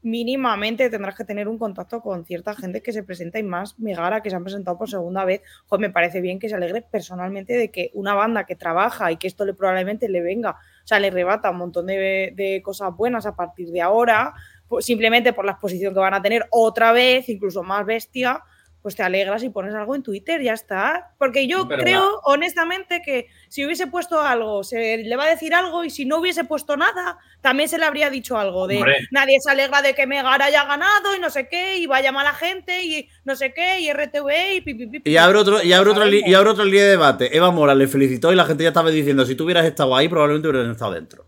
[0.02, 4.22] mínimamente tendrás que tener un contacto con cierta gente que se presenta y más Megara
[4.22, 5.42] que se han presentado por segunda vez.
[5.66, 9.18] Joder, me parece bien que se alegre personalmente de que una banda que trabaja y
[9.18, 10.58] que esto le probablemente le venga, o
[10.90, 14.34] sea, le rebata un montón de, de cosas buenas a partir de ahora,
[14.68, 18.44] pues, simplemente por la exposición que van a tener otra vez, incluso más bestia,
[18.82, 21.12] pues te alegras y pones algo en Twitter, ya está.
[21.18, 25.54] Porque yo Pero creo, honestamente, que si hubiese puesto algo, se le va a decir
[25.54, 28.96] algo, y si no hubiese puesto nada, también se le habría dicho algo de Hombre.
[29.12, 32.34] nadie se alegra de que Megara haya ganado y no sé qué, y vaya mala
[32.34, 35.90] gente, y no sé qué, y RTV, y pipi, pipi, Y abre otro, y abre
[35.92, 36.30] otro, li- Sabemos.
[36.30, 37.36] y abre otro línea de debate.
[37.38, 40.08] Eva Mora le felicitó y la gente ya estaba diciendo, si tú hubieras estado ahí,
[40.08, 41.26] probablemente hubieras estado dentro.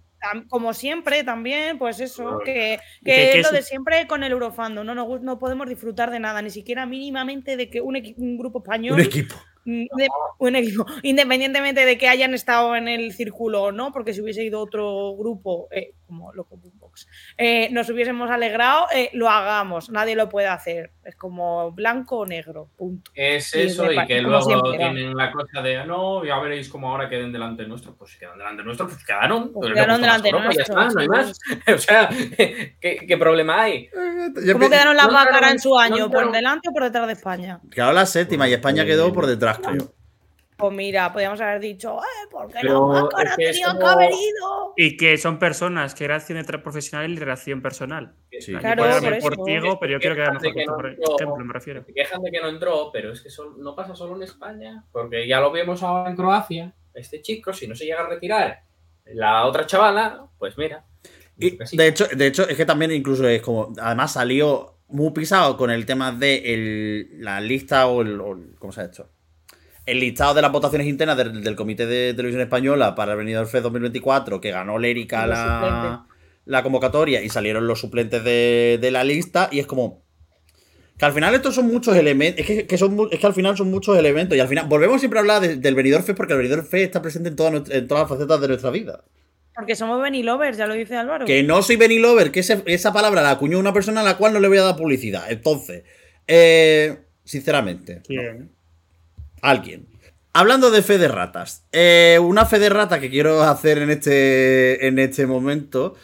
[0.49, 4.93] Como siempre también, pues eso, que, que es lo de siempre con el Eurofando, no,
[4.95, 8.93] no, no podemos disfrutar de nada, ni siquiera mínimamente de que un, un grupo español,
[8.95, 9.36] Un equipo.
[9.65, 10.07] de-
[10.39, 14.43] un equipo, independientemente de que hayan estado en el círculo o no, porque si hubiese
[14.43, 16.57] ido otro grupo, eh, como Loco
[17.37, 22.25] Eh, nos hubiésemos alegrado, eh, lo hagamos, nadie lo puede hacer, es como blanco o
[22.25, 23.11] negro, punto.
[23.15, 26.69] Es Y eso, y que luego siempre, tienen la cosa de, "Ah, no, ya veréis
[26.69, 27.95] cómo ahora queden delante nuestro.
[27.95, 29.51] Pues si quedan delante nuestro, pues quedaron.
[29.53, 31.39] Pues quedaron delante nuestro, ya está, no hay más.
[31.75, 32.75] O sea, ¿qué,
[33.07, 33.89] qué problema hay?
[34.53, 36.09] ¿Cómo quedaron las no entraron- en su no año?
[36.11, 37.59] ¿Por delante o por detrás de España?
[37.71, 39.93] Quedó la séptima y España quedó por detrás, creo.
[40.62, 43.64] Pues mira, podríamos haber dicho, eh, ¿por qué Pero la bácara es que es que
[43.64, 44.74] como- haber ido?
[44.78, 48.14] Y que son personas, que relación entre profesional y relación personal.
[48.39, 48.53] Sí.
[48.55, 49.36] Aquí Claro, puede por.
[49.36, 51.16] Portigo, pero yo creo que era mejor que no por entró.
[51.16, 51.84] ejemplo, me refiero.
[51.86, 54.86] Se quejan de que no entró, pero es que son- no pasa solo en España,
[54.91, 56.74] porque ya lo vemos ahora en Croacia.
[56.93, 58.62] Este chico, si no se llega a retirar
[59.05, 60.86] la otra chavala, pues mira.
[61.38, 61.76] Y, sí.
[61.76, 63.74] de, hecho, de hecho, es que también incluso es como.
[63.82, 68.55] Además salió muy pisado con el tema de el- la lista o el, o el-
[68.59, 69.09] ¿Cómo se ha hecho?
[69.86, 73.47] El listado de las votaciones internas del, del Comité de Televisión Española para el Venidor
[73.47, 76.05] Fest 2024, que ganó Lérica la,
[76.45, 79.49] la convocatoria y salieron los suplentes de, de la lista.
[79.51, 80.03] Y es como.
[80.97, 82.41] Que al final estos son muchos elementos.
[82.41, 84.38] Es que, que son, es que al final son muchos elementos.
[84.38, 84.67] Y al final.
[84.67, 87.36] Volvemos siempre a hablar de- del Venidor Fest porque el Venidor Fest está presente en,
[87.36, 89.03] todas nuestra- en todas las facetas de nuestra vida.
[89.55, 91.25] Porque somos Benny Lovers, ya lo dice Álvaro.
[91.25, 94.15] Que no soy Benny Lover, que ese- esa palabra la acuñó una persona a la
[94.17, 95.29] cual no le voy a dar publicidad.
[95.32, 95.84] Entonces,
[96.27, 98.51] eh, sinceramente, ¿Quién?
[99.41, 99.87] Alguien.
[100.33, 104.87] Hablando de fe de ratas, eh, una fe de rata que quiero hacer en este,
[104.87, 105.95] en este momento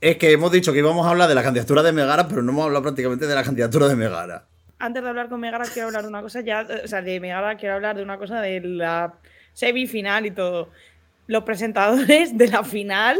[0.00, 2.50] es que hemos dicho que íbamos a hablar de la candidatura de Megara, pero no
[2.52, 4.46] hemos hablado prácticamente de la candidatura de Megara.
[4.78, 6.62] Antes de hablar con Megara, quiero hablar de una cosa ya.
[6.62, 9.14] eh, O sea, de Megara, quiero hablar de una cosa de la
[9.52, 10.70] semifinal y todo.
[11.28, 13.18] Los presentadores de la final,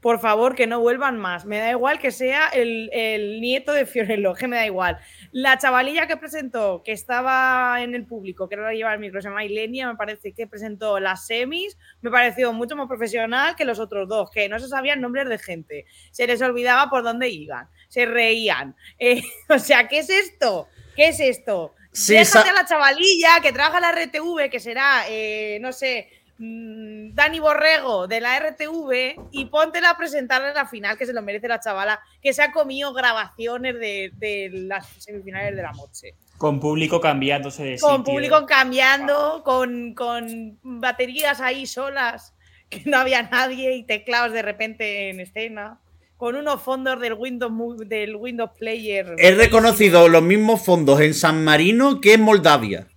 [0.00, 1.44] por favor, que no vuelvan más.
[1.44, 4.98] Me da igual que sea el, el nieto de Fiorello, que me da igual.
[5.32, 9.20] La chavalilla que presentó, que estaba en el público, que la que llevaba el micro,
[9.20, 13.64] se llama Ilenia, me parece que presentó las semis, me pareció mucho más profesional que
[13.64, 17.28] los otros dos, que no se sabían nombres de gente, se les olvidaba por dónde
[17.28, 18.76] iban, se reían.
[19.00, 20.66] Eh, o sea, ¿qué es esto?
[20.96, 21.74] ¿Qué es esto?
[21.92, 26.08] Sí, Déjate a la chavalilla que trabaja en la RTV, que será, eh, no sé,
[26.38, 31.48] Dani Borrego de la RTV, y póntela a presentarle la final, que se lo merece
[31.48, 36.14] la chavala, que se ha comido grabaciones de, de las semifinales de la Moche.
[36.36, 38.12] Con público cambiándose de Con sitio.
[38.12, 42.34] público cambiando, con, con baterías ahí solas,
[42.70, 45.80] que no había nadie, y teclados de repente en escena.
[46.16, 49.14] Con unos fondos del Windows, del Windows Player.
[49.18, 52.88] He reconocido los mismos fondos en San Marino que en Moldavia.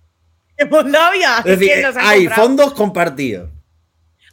[0.66, 1.38] Moldavia.
[1.38, 2.42] Es decir, ¿quién los ha hay comprado?
[2.48, 3.50] fondos compartidos.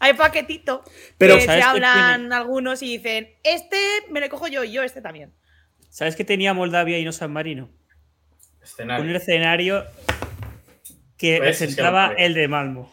[0.01, 0.83] Hay paquetito.
[1.17, 3.77] Pero, que se ¿sabes qué hablan algunos y dicen, este
[4.09, 5.33] me lo cojo yo y yo este también.
[5.89, 7.69] ¿Sabes qué tenía Moldavia y no San Marino?
[8.63, 9.03] Escenario.
[9.05, 9.85] Un escenario
[11.17, 11.75] que Pues, sí.
[12.17, 12.91] el de Malmo.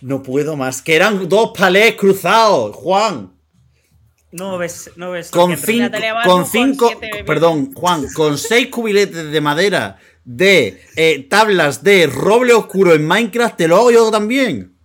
[0.00, 0.80] No puedo más.
[0.82, 3.32] Que eran dos palés cruzados, Juan.
[4.32, 5.30] No ves, no ves.
[5.30, 11.26] Con cinco, con con cinco, siete- perdón, Juan, con seis cubiletes de madera de eh,
[11.30, 14.76] tablas de roble oscuro en Minecraft, te lo hago yo también.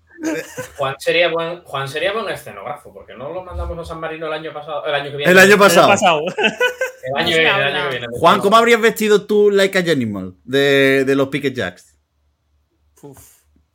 [0.78, 4.34] Juan sería buen, Juan sería buen escenógrafo, porque no lo mandamos a San Marino el
[4.34, 5.32] año pasado, el año que viene.
[5.32, 5.88] El año el pasado.
[5.88, 6.20] pasado.
[6.28, 7.66] El año No que se viene, el habla.
[7.66, 8.08] año que viene.
[8.12, 11.98] Juan, ¿cómo habrías vestido tú Like a Animal de, de los Picket Jacks?
[13.02, 13.18] Uf.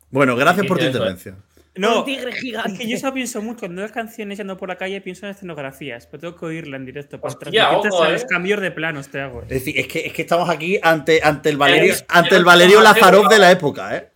[0.09, 1.43] Bueno, gracias por tu intervención.
[1.81, 2.71] No, Un tigre gigante.
[2.73, 3.59] es que yo eso pienso mucho.
[3.61, 6.85] Cuando veo canciones yendo por la calle, pienso en escenografías, pero tengo que oírla en
[6.85, 7.19] directo.
[7.21, 8.11] Para Hostia, ojo, eh.
[8.13, 9.41] los cambios de planos te hago.
[9.43, 12.43] Es decir, es que, es que estamos aquí ante, ante el Valerio, Eh, ante el
[12.45, 14.09] Valerio Lazarov de la época, ¿eh?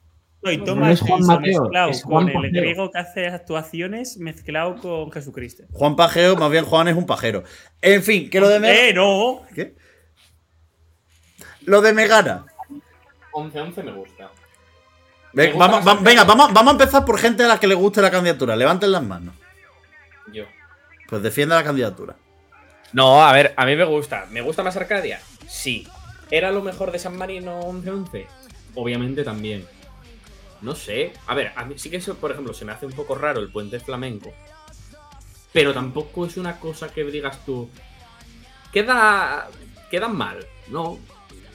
[0.43, 2.62] No, y No Thomas Juan Mateo, mezclado es Juan con el Pajero.
[2.62, 5.64] griego que hace actuaciones mezclado con Jesucristo.
[5.72, 7.43] Juan Pajeo, más bien Juan es un pajero.
[7.80, 8.88] En fin, que lo de Megana.
[8.89, 9.43] ¡Eh, no!
[9.53, 9.76] ¿Qué?
[11.66, 12.45] Lo de Megana.
[13.34, 14.32] 11-11 me gusta.
[15.34, 18.11] Vamos, va- venga, vamos, vamos a empezar por gente a la que le guste la
[18.11, 18.55] candidatura.
[18.55, 19.34] Levanten las manos.
[20.34, 20.43] Yo.
[21.07, 22.15] Pues defienda la candidatura.
[22.93, 24.27] No, a ver, a mí me gusta.
[24.32, 25.21] ¿Me gusta más Arcadia?
[25.47, 25.88] Sí.
[26.29, 28.25] ¿Era lo mejor de San Marino 11-11?
[28.75, 29.65] Obviamente también.
[30.61, 31.13] No sé.
[31.27, 33.39] A ver, a mí sí que, eso, por ejemplo, se me hace un poco raro
[33.39, 34.34] el puente flamenco.
[35.53, 37.69] Pero tampoco es una cosa que digas tú.
[38.71, 39.47] Queda.
[39.89, 40.97] Queda mal, ¿no?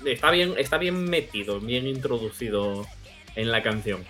[0.05, 2.87] Está bien, está bien metido, bien introducido
[3.37, 4.05] en la canción.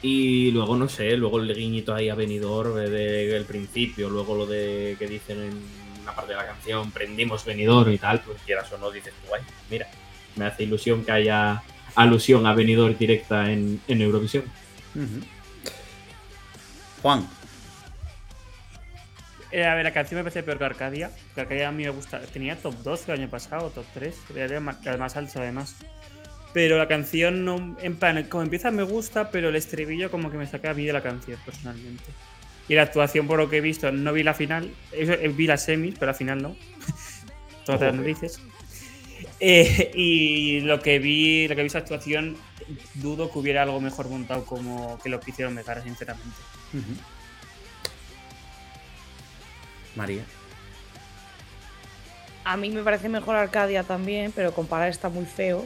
[0.00, 4.46] Y luego, no sé, luego el guiñito ahí a Benidorm desde el principio, luego lo
[4.46, 5.62] de que dicen en
[6.02, 9.28] una parte de la canción, prendimos Benidorm y tal, pues quieras o no, dices tú,
[9.28, 9.88] guay, mira,
[10.36, 11.62] me hace ilusión que haya
[11.94, 14.44] alusión a Benidorm directa en, en Eurovisión.
[17.02, 17.26] Juan.
[19.50, 21.10] Eh, a ver, la canción me parece peor que Arcadia.
[21.34, 22.20] Que Arcadia a mí me gusta.
[22.20, 24.16] Tenía top 12 el año pasado, top 3.
[24.34, 25.76] Era más alta además.
[26.54, 30.38] Pero la canción, no, en plan, como empieza me gusta, pero el estribillo como que
[30.38, 32.04] me saca a mí de la canción, personalmente.
[32.68, 34.70] Y la actuación, por lo que he visto, no vi la final.
[34.92, 36.56] eh, Vi las semis, pero la final no.
[37.66, 38.40] Todas las narices.
[39.40, 42.36] Eh, y lo que vi, lo que vi esa actuación,
[42.94, 46.36] dudo que hubiera algo mejor montado como que lo que hicieron Megara, sinceramente.
[49.96, 50.24] María.
[52.44, 55.64] A mí me parece mejor Arcadia también, pero comparar está muy feo.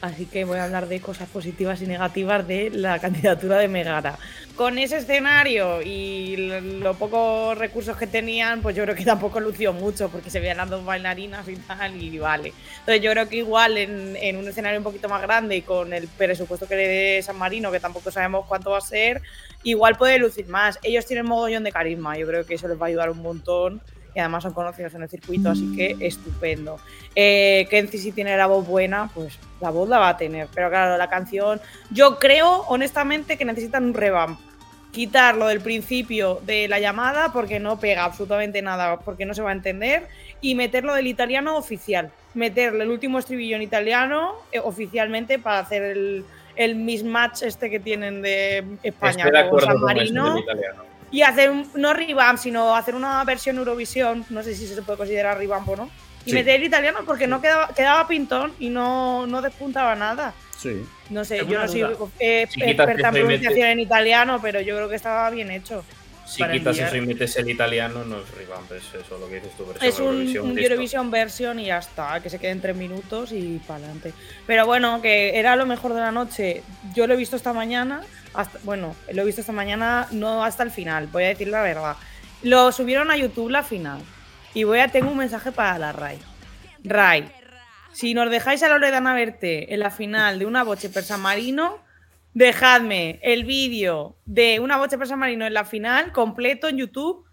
[0.00, 4.16] Así que voy a hablar de cosas positivas y negativas de la candidatura de Megara.
[4.54, 9.40] Con ese escenario y lo- los pocos recursos que tenían, pues yo creo que tampoco
[9.40, 12.54] lució mucho, porque se veían las dos bailarinas y tal, y vale.
[12.78, 15.92] Entonces yo creo que igual en, en un escenario un poquito más grande y con
[15.92, 19.20] el presupuesto que le dé San Marino, que tampoco sabemos cuánto va a ser,
[19.64, 20.78] igual puede lucir más.
[20.84, 23.82] Ellos tienen mogollón de carisma, yo creo que eso les va a ayudar un montón.
[24.14, 26.78] Y además son conocidos en el circuito, así que estupendo.
[27.14, 30.48] Eh, Kenzie si tiene la voz buena, pues la voz la va a tener.
[30.54, 34.40] Pero claro, la canción, yo creo honestamente que necesitan un revamp.
[34.90, 39.50] Quitarlo del principio de la llamada porque no pega absolutamente nada, porque no se va
[39.50, 40.08] a entender.
[40.40, 42.10] Y meterlo del italiano oficial.
[42.34, 46.24] Meterle el último estribillo en italiano eh, oficialmente para hacer el,
[46.56, 50.38] el mismatch este que tienen de España Estoy de con acuerdo San con Marino.
[50.38, 50.87] italiano.
[51.10, 54.98] Y hacer un, no revamp, sino hacer una versión Eurovisión, no sé si se puede
[54.98, 55.90] considerar revamp o no.
[56.26, 56.34] Y Sí.
[56.36, 60.34] meter el italiano porque no quedaba, quedaba pintón y no, no despuntaba nada.
[60.58, 60.84] Sí.
[61.08, 61.92] No sé, yo no soy duda.
[62.18, 65.50] eh, Si quitas experta en pronunciación metes- en italiano, pero yo creo que estaba bien
[65.50, 65.84] hecho.
[66.26, 69.36] Si Para quitas eso y metes el italiano, no es revamp, es eso lo que
[69.36, 69.64] dices tú.
[69.64, 70.58] versión Es un, Eurovisión, un.
[70.58, 74.12] Eurovision version y ya está, que se quede en tres minutos y para adelante.
[74.46, 76.62] Pero bueno, que era lo mejor de la noche.
[76.94, 78.02] Yo lo he visto esta mañana,
[78.38, 81.60] hasta, bueno, lo he visto esta mañana, no hasta el final, voy a decir la
[81.60, 81.96] verdad.
[82.44, 84.00] Lo subieron a YouTube la final.
[84.54, 86.18] Y voy a, tengo un mensaje para la RAI.
[86.84, 87.32] RAI,
[87.92, 91.78] si nos dejáis a Loredana Verte en la final de una boche per San Marino,
[92.32, 97.26] dejadme el vídeo de una boche per San Marino en la final completo en YouTube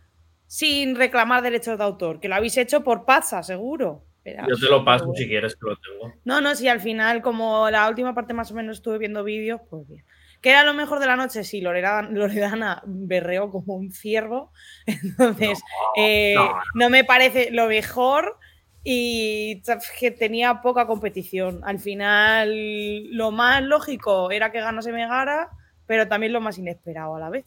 [0.47, 4.07] sin reclamar derechos de autor, que lo habéis hecho por Pazza, seguro.
[4.25, 6.15] Yo te lo paso si quieres que lo tengo.
[6.23, 9.61] No, no, si al final, como la última parte más o menos estuve viendo vídeos,
[9.69, 10.03] pues bien.
[10.45, 11.43] ¿Qué era lo mejor de la noche?
[11.43, 14.51] Sí, Loredana, Loredana berreó como un ciervo.
[14.85, 15.59] Entonces,
[15.97, 18.37] eh, no, no, me parece lo mejor
[18.83, 19.63] y
[19.99, 21.61] que tenía poca competición.
[21.63, 25.49] Al final, lo más lógico era que ganase Megara,
[25.87, 27.45] pero también lo más inesperado a la vez.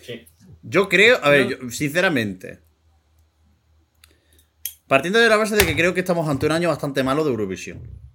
[0.00, 0.28] Sí.
[0.62, 2.60] Yo creo, a ver, yo, sinceramente.
[4.86, 7.30] Partiendo de la base de que creo que estamos ante un año bastante malo de
[7.30, 8.07] Eurovisión.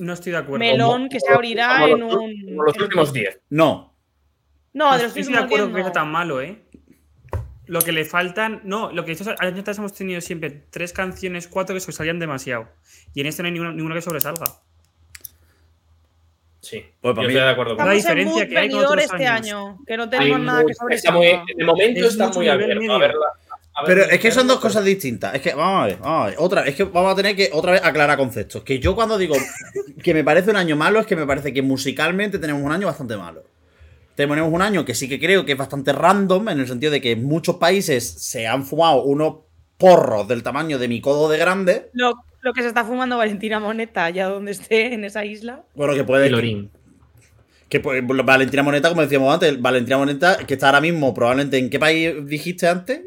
[0.00, 0.58] No estoy de acuerdo.
[0.64, 2.44] Melón que se abrirá Como en los- un.
[2.46, 3.40] Como los últimos 10.
[3.50, 3.94] No.
[4.72, 5.92] No, No de los estoy de acuerdo 10 que sea no.
[5.94, 6.62] tan malo, ¿eh?
[7.66, 8.60] Lo que le faltan.
[8.64, 12.68] No, lo que estos años hemos tenido siempre tres canciones, cuatro que sobresalían demasiado.
[13.14, 14.44] Y en este no hay ninguna, ninguna que sobresalga.
[16.60, 16.84] Sí.
[17.00, 19.26] Pues para yo mí- estoy de acuerdo con La diferencia que hay con otros este
[19.26, 19.46] años.
[19.46, 22.48] año, que no Hay tenemos nada que sobre está muy, de momento Es está muy
[22.48, 22.92] abierto.
[22.92, 23.26] A verla.
[23.26, 23.39] a
[23.86, 25.34] Pero es que son dos cosas distintas.
[25.34, 26.34] Es que, vamos a ver, vamos a ver.
[26.38, 28.62] Otra, es que vamos a tener que otra vez aclarar conceptos.
[28.62, 29.36] Que yo cuando digo
[30.02, 32.86] que me parece un año malo, es que me parece que musicalmente tenemos un año
[32.86, 33.44] bastante malo.
[34.14, 37.00] Tenemos un año que sí que creo que es bastante random, en el sentido de
[37.00, 39.36] que muchos países se han fumado unos
[39.78, 41.90] porros del tamaño de mi codo de grande.
[41.94, 45.62] Lo, lo que se está fumando Valentina Moneta, allá donde esté, en esa isla.
[45.74, 46.28] Bueno, que puede.
[46.28, 46.70] Lorín.
[47.70, 51.70] Que pues, Valentina Moneta, como decíamos antes, Valentina Moneta, que está ahora mismo probablemente en
[51.70, 53.02] qué país dijiste antes?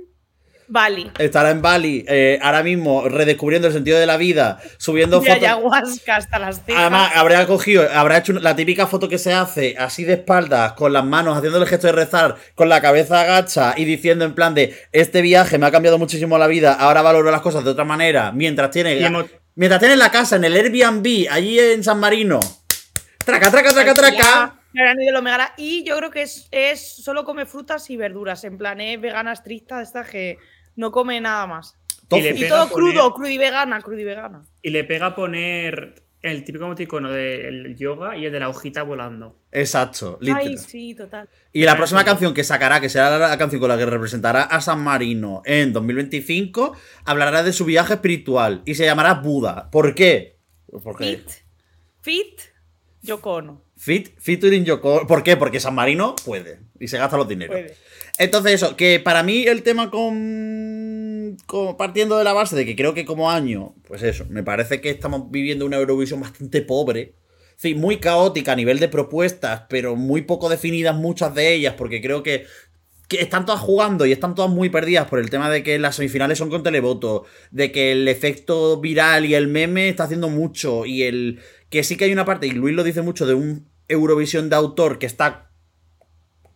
[0.68, 1.11] Bali.
[1.20, 5.43] Estará en Bali, eh, ahora mismo redescubriendo el sentido de la vida, subiendo De fotos.
[5.43, 6.82] ayahuasca hasta las cejas.
[6.82, 10.93] Además, habrá cogido, habrá hecho la típica foto que se hace así de espaldas, con
[10.93, 14.53] las manos, haciendo el gesto de rezar, con la cabeza agacha y diciendo en plan
[14.55, 17.84] de este viaje me ha cambiado muchísimo la vida, ahora valoro las cosas de otra
[17.86, 22.39] manera, mientras tiene, emo- mientras tiene la casa en el Airbnb, allí en San Marino.
[23.26, 24.55] Traca, traca, traca, traca.
[24.74, 24.84] De.
[25.58, 28.44] Y yo creo que es, es solo come frutas y verduras.
[28.44, 30.38] En plan, es vegana estricta, esta que
[30.76, 31.78] no come nada más.
[32.12, 34.44] Y todo poner- crudo, crudo y vegana, crudo y vegana.
[34.62, 39.40] Y le pega poner el típico emoticono del yoga y el de la hojita volando.
[39.52, 40.20] Exacto.
[40.22, 40.58] Ay, literal.
[40.58, 41.30] sí, total.
[41.52, 44.62] Y la próxima canción que sacará, que será la canción con la que representará a
[44.62, 49.70] San Marino en 2025, hablará de su viaje espiritual y se llamará Buda.
[49.70, 50.38] ¿Por qué?
[50.84, 51.30] Porque Fit.
[52.02, 52.42] Fit.
[53.02, 53.62] Yoko Ono.
[53.84, 55.06] Fit, featuring Yoko.
[55.06, 55.36] ¿Por qué?
[55.36, 57.54] Porque San Marino puede y se gasta los dineros.
[57.54, 57.76] Puede.
[58.18, 62.78] Entonces, eso, que para mí el tema con, con- Partiendo de la base de que
[62.78, 67.16] creo que como año, pues eso, me parece que estamos viviendo una Eurovisión bastante pobre.
[67.58, 72.02] Sí, muy caótica a nivel de propuestas, pero muy poco definidas muchas de ellas, porque
[72.02, 72.46] creo que,
[73.10, 75.98] que están todas jugando y están todas muy perdidas por el tema de que las
[75.98, 80.86] semifinales son con televoto, de que el efecto viral y el meme está haciendo mucho,
[80.86, 83.73] y el que sí que hay una parte, y Luis lo dice mucho, de un
[83.88, 85.52] Eurovisión de autor que está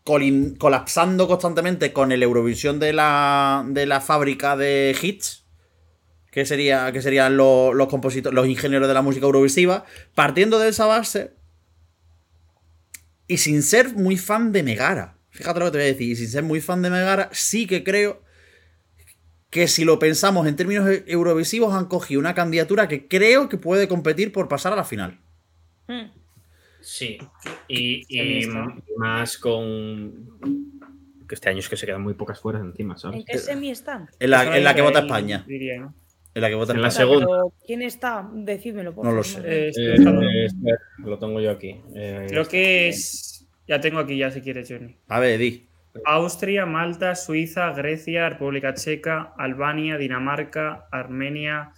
[0.04, 5.46] colapsando constantemente con el Eurovisión de la, de la fábrica de hits,
[6.32, 10.70] que, sería, que serían los, los compositores, los ingenieros de la música eurovisiva, partiendo de
[10.70, 11.34] esa base
[13.28, 15.18] y sin ser muy fan de Megara.
[15.32, 17.68] Fíjate lo que te voy a decir, y sin ser muy fan de Megara, sí
[17.68, 18.24] que creo
[19.50, 23.58] que si lo pensamos en términos e- eurovisivos han cogido una candidatura que creo que
[23.58, 25.20] puede competir por pasar a la final.
[25.88, 26.12] Mm.
[26.88, 27.18] Sí.
[27.68, 28.48] Y,
[28.98, 30.40] más con.
[31.28, 33.20] Que este año es que se quedan muy pocas fueras encima, ¿sabes?
[33.20, 34.10] ¿En qué semi están?
[34.20, 35.44] En la, en la que vota España.
[35.46, 35.94] diría, ¿no?
[36.34, 37.06] En la que vota En la España.
[37.06, 37.26] segunda.
[37.28, 38.30] Pero, ¿Quién está?
[38.34, 39.44] Decídmelo, por No lo favor.
[39.44, 39.66] sé.
[39.66, 41.82] Eh, estoy Eh, eh, espera, lo tengo yo aquí.
[41.94, 43.46] Eh, Creo que es.
[43.68, 44.96] Ya tengo aquí, ya si quieres, Johnny.
[45.10, 45.68] A ver, di.
[46.06, 51.74] Austria, Malta, Suiza, Grecia, República Checa, Albania, Dinamarca, Armenia,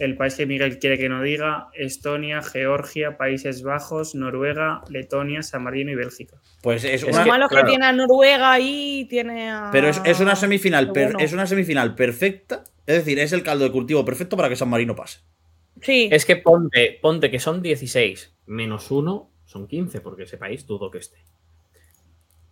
[0.00, 5.62] el país que Miguel quiere que no diga, Estonia, Georgia, Países Bajos, Noruega, Letonia, San
[5.62, 6.36] Marino y Bélgica.
[6.62, 7.22] Pues es una.
[7.22, 7.66] que- malo es claro.
[7.66, 9.68] que tiene a Noruega ahí, tiene a.
[9.70, 11.18] Pero es, es una semifinal, Qué per- bueno.
[11.20, 12.64] es una semifinal perfecta.
[12.86, 15.20] Es decir, es el caldo de cultivo perfecto para que San Marino pase.
[15.82, 16.08] Sí.
[16.10, 20.90] Es que ponte, ponte que son 16 menos 1 son 15, porque ese país dudo
[20.90, 21.18] que esté.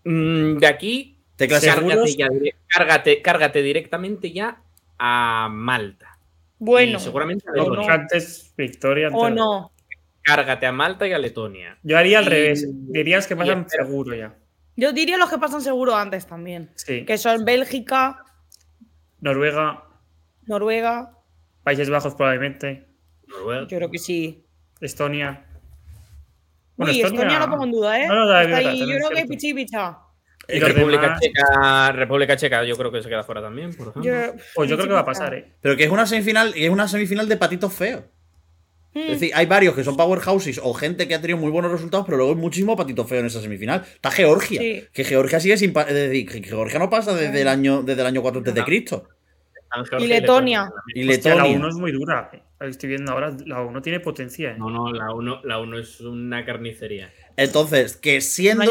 [0.05, 4.63] Mm, de aquí, Te cárgate, ya cárgate directamente ya
[4.99, 6.18] a Malta.
[6.59, 6.99] Bueno.
[6.99, 7.89] Y seguramente no.
[7.89, 9.09] Antes, victoria.
[9.13, 9.73] O no.
[10.23, 11.79] Cárgate a Malta y a Letonia.
[11.83, 12.67] Yo haría al Y- revés.
[12.93, 14.37] Dirías que pasan seguro ya.
[14.77, 16.71] Yo diría los que pasan seguro antes también.
[16.77, 17.05] Sí.
[17.05, 18.25] Que son Bélgica,
[19.21, 19.85] Noruega,
[20.47, 21.13] Noruega.
[21.65, 22.87] Países Bajos probablemente,
[23.27, 23.67] Noruega.
[23.69, 24.45] Yo creo que sí.
[24.81, 25.45] Estonia.
[26.77, 27.41] Uy, Estonia...
[27.41, 28.07] lo pongo en duda, ¿eh?
[28.07, 29.99] No, no, ahí, yo creo que cierto.
[30.49, 34.03] República, demás- Checa, República Checa, yo creo que se queda fuera también, por ejemplo.
[34.03, 35.35] Yo- Pues yo creo que va a pasar.
[35.35, 35.53] ¿eh?
[35.61, 38.03] Pero que es una semifinal, y es una semifinal de patitos feos.
[38.95, 38.99] Mm.
[39.01, 42.07] Es decir, hay varios que son powerhouses o gente que ha tenido muy buenos resultados,
[42.07, 43.83] pero luego hay muchísimo patito feo en esa semifinal.
[43.87, 44.61] Está Georgia.
[44.61, 44.85] Sí.
[44.93, 45.71] Que Georgia sigue sin.
[45.77, 48.65] Es decir, que Georgia no pasa desde el año, desde el año 4 antes de
[48.65, 49.09] Cristo.
[49.99, 50.71] Y Letonia.
[50.95, 51.59] Y Hostia, la Letonia.
[51.59, 52.31] 1 es muy dura.
[52.33, 52.43] eh.
[52.61, 54.53] Estoy viendo ahora, la 1 tiene potencia.
[54.53, 54.57] ¿eh?
[54.59, 57.13] No, no, la 1 la uno es una carnicería.
[57.39, 58.65] Entonces, que siendo,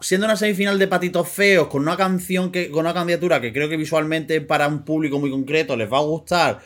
[0.00, 3.68] siendo una semifinal de patitos feos, con una canción que, con una candidatura que creo
[3.68, 6.60] que visualmente para un público muy concreto les va a gustar,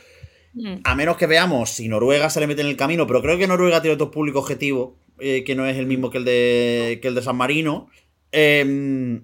[0.57, 0.77] Mm.
[0.85, 3.47] a menos que veamos si Noruega se le mete en el camino, pero creo que
[3.47, 7.09] Noruega tiene otro público objetivo, eh, que no es el mismo que el de, que
[7.09, 7.91] el de San Marino.
[8.33, 9.21] Eh,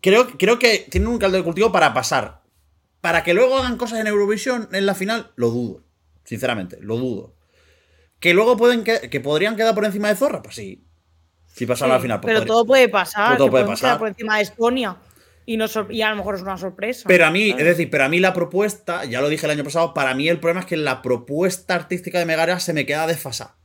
[0.00, 2.42] creo, creo que tienen un caldo de cultivo para pasar.
[3.00, 5.82] Para que luego hagan cosas en Eurovisión en la final, lo dudo.
[6.24, 7.34] Sinceramente, lo dudo.
[8.20, 10.85] Que luego pueden que, que podrían quedar por encima de Zorra, pues sí.
[11.56, 13.36] Si pasan a la final, pues pero podría- todo puede pasar.
[13.36, 13.98] Todo que puede pasar.
[13.98, 14.96] por encima de Estonia.
[15.46, 17.04] Y, no sor- y a lo mejor es una sorpresa.
[17.06, 17.62] Pero a mí, ¿sabes?
[17.64, 20.28] es decir, pero a mí la propuesta, ya lo dije el año pasado, para mí
[20.28, 23.56] el problema es que la propuesta artística de Megara se me queda desfasada.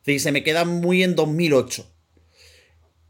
[0.00, 1.84] Es decir, se me queda muy en 2008.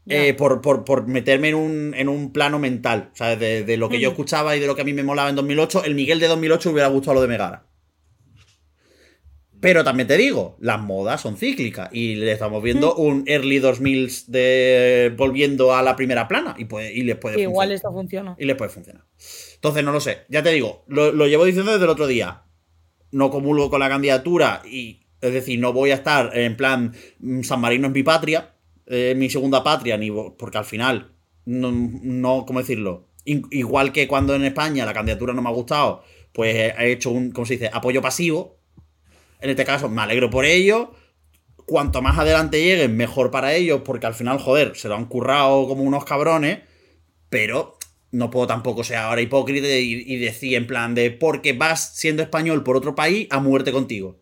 [0.05, 0.25] Ya.
[0.25, 3.39] Eh, por, por- por meterme en un, en un plano mental, ¿sabes?
[3.39, 5.35] De, de lo que yo escuchaba y de lo que a mí me molaba en
[5.35, 7.65] 2008, el Miguel de 2008 hubiera gustado lo de Megara.
[9.61, 12.99] Pero también te digo, las modas son cíclicas y le estamos viendo Mm.
[13.01, 17.43] un early 2000 de volviendo a la primera plana y, puede, y les puede Que
[17.43, 18.35] igual funcionar esto funciona.
[18.39, 19.05] y les puede funcionar.
[19.55, 20.19] Entonces, no lo sé.
[20.29, 22.43] Ya te digo, lo, lo llevo diciendo desde el otro día.
[23.11, 27.43] No comulgo con la candidatura y, es decir, no voy a estar en plan mm,
[27.43, 28.55] San Marino es mi patria,
[28.87, 31.11] eh, mi segunda patria, ni porque al final,
[31.45, 33.09] no, no ¿cómo decirlo?
[33.25, 36.03] In- igual que cuando en España la candidatura no me ha gustado,
[36.33, 37.69] pues he hecho un, ¿cómo se dice?
[37.71, 38.57] Apoyo pasivo.
[39.41, 40.93] En este caso, me alegro por ello.
[41.65, 45.67] Cuanto más adelante lleguen, mejor para ellos, porque al final, joder, se lo han currado
[45.67, 46.59] como unos cabrones.
[47.29, 47.77] Pero
[48.11, 52.23] no puedo tampoco ser ahora hipócrita y, y decir en plan de porque vas siendo
[52.23, 54.21] español por otro país a muerte contigo.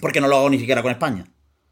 [0.00, 1.26] Porque no lo hago ni siquiera con España.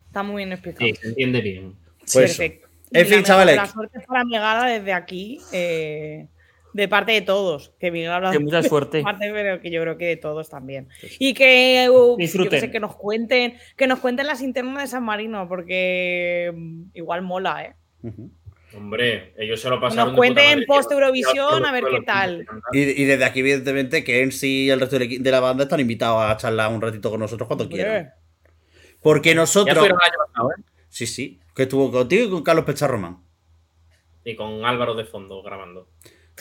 [0.07, 0.87] Está muy bien explicado.
[0.87, 1.75] Sí, se entiende bien.
[1.99, 2.69] Pues Perfecto.
[2.93, 3.57] En fin, chavales.
[3.57, 6.27] La suerte para Megara desde aquí, eh,
[6.73, 7.73] de parte de todos.
[7.79, 8.99] Que Miguel habla Que mucha suerte.
[8.99, 10.89] de parte, pero que yo creo que de todos también.
[11.19, 15.05] Y que, uh, yo sé, que nos cuenten, que nos cuenten las internas de San
[15.05, 17.75] Marino, porque mm, igual mola, ¿eh?
[18.77, 20.09] Hombre, ellos se lo pasaron.
[20.09, 20.93] nos cuenten post.
[20.93, 22.47] Eurovisión a ver qué tal.
[22.73, 25.81] Y, y desde aquí, evidentemente, que en sí y el resto de la banda están
[25.81, 28.13] invitados a charlar un ratito con nosotros cuando quieran.
[29.03, 29.77] Porque Ya nosotros.
[29.79, 30.63] año pasado, ¿eh?
[30.89, 31.41] Sí, sí.
[31.55, 33.19] Que estuvo contigo y con Carlos Pecharromán.
[34.25, 35.89] Y con Álvaro de fondo grabando.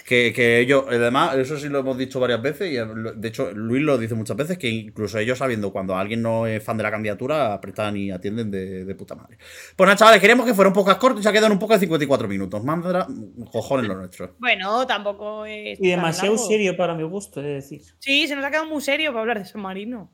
[0.06, 3.52] Que, que ellos, además, eso sí lo hemos dicho varias veces, y lo- de hecho
[3.52, 6.84] Luis lo dice muchas veces, que incluso ellos sabiendo cuando alguien no es fan de
[6.84, 9.38] la candidatura, prestan y atienden de, de puta madre.
[9.76, 11.74] Pues nada, chavales, queríamos que fuera un poco corto y se ha quedado un poco
[11.74, 12.64] de 54 minutos.
[12.64, 13.08] Mandra,
[13.52, 14.36] cojones lo nuestro.
[14.40, 15.80] Bueno, tampoco es.
[15.80, 16.48] Y demasiado largo.
[16.48, 17.82] serio para mi gusto, es decir.
[18.00, 20.12] Sí, se nos ha quedado muy serio para hablar de San Marino.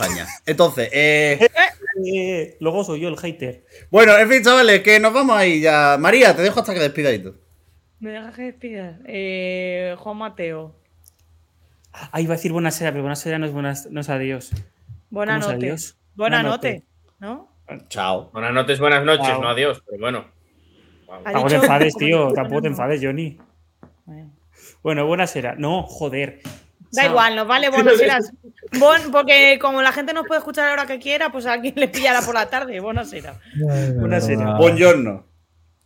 [0.00, 0.26] España.
[0.46, 1.48] Entonces, eh,
[2.06, 3.64] Eh, luego soy yo el hater.
[3.90, 5.96] bueno, en fin, chavales, que nos vamos ahí ya.
[5.98, 7.34] María, te dejo hasta que despidáis tú.
[7.98, 8.96] Me dejas que despidas.
[9.06, 10.74] Eh, Juan Mateo.
[11.92, 14.50] Ah, iba a decir buenas noches, pero buenas noches no es, buenas, no es adiós.
[15.10, 15.66] Buena ¿Cómo es noche.
[15.66, 15.96] adiós?
[16.14, 16.84] Buena Buena noche.
[17.18, 17.52] ¿No?
[17.88, 18.30] Chao.
[18.32, 19.42] Buenas noches, buenas noches, Chao.
[19.42, 20.24] no adiós, pero bueno.
[21.10, 22.32] Ha Tampoco te enfades, tío.
[22.32, 23.38] Tampoco te enfades, Johnny.
[24.06, 24.30] Bueno.
[24.82, 25.54] Bueno, buenas era.
[25.56, 26.40] No, joder.
[26.92, 28.32] Da igual, nos vale buenas.
[28.78, 31.52] Bon, porque como la gente nos puede escuchar a la hora que quiera, pues a
[31.52, 32.80] alguien le pillará por la tarde.
[32.80, 33.38] Buenas eras.
[33.96, 34.28] Buenas.
[34.58, 35.26] Buongiorno.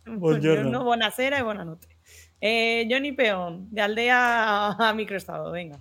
[0.05, 0.69] Buongiorno.
[0.69, 1.89] No, buenas eras y buenas noches.
[2.41, 5.79] Eh, Johnny Peón, de aldea a microestado, venga.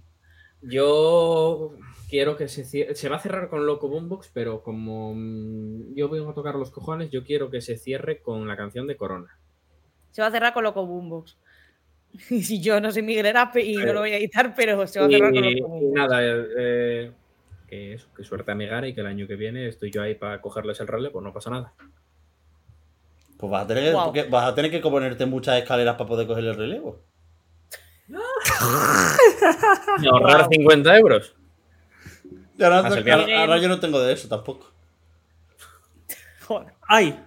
[0.62, 1.74] Yo
[2.08, 2.94] quiero que se cierre.
[2.94, 6.70] Se va a cerrar con Loco Boombox, pero como mm, yo vengo a tocar los
[6.70, 9.38] cojones, yo quiero que se cierre con la canción de Corona.
[10.10, 11.36] Se va a cerrar con Loco Boombox.
[12.30, 15.00] Y si yo no soy Miguel Erape y no lo voy a editar, pero se
[15.00, 15.94] va a cerrar con Boombox.
[15.94, 17.10] nada, eh,
[17.68, 20.14] que eso, que suerte a Megara y que el año que viene estoy yo ahí
[20.14, 21.72] para cogerles el relevo, no pasa nada.
[23.36, 26.44] Pues vas a tener, que, vas a tener que ponerte muchas escaleras para poder coger
[26.44, 27.00] el relevo.
[30.00, 31.34] Y ahorrar 50 euros.
[32.60, 34.70] Ahora, yo no tengo de eso tampoco.
[36.42, 36.72] Joder.
[36.86, 37.18] ¡Ay!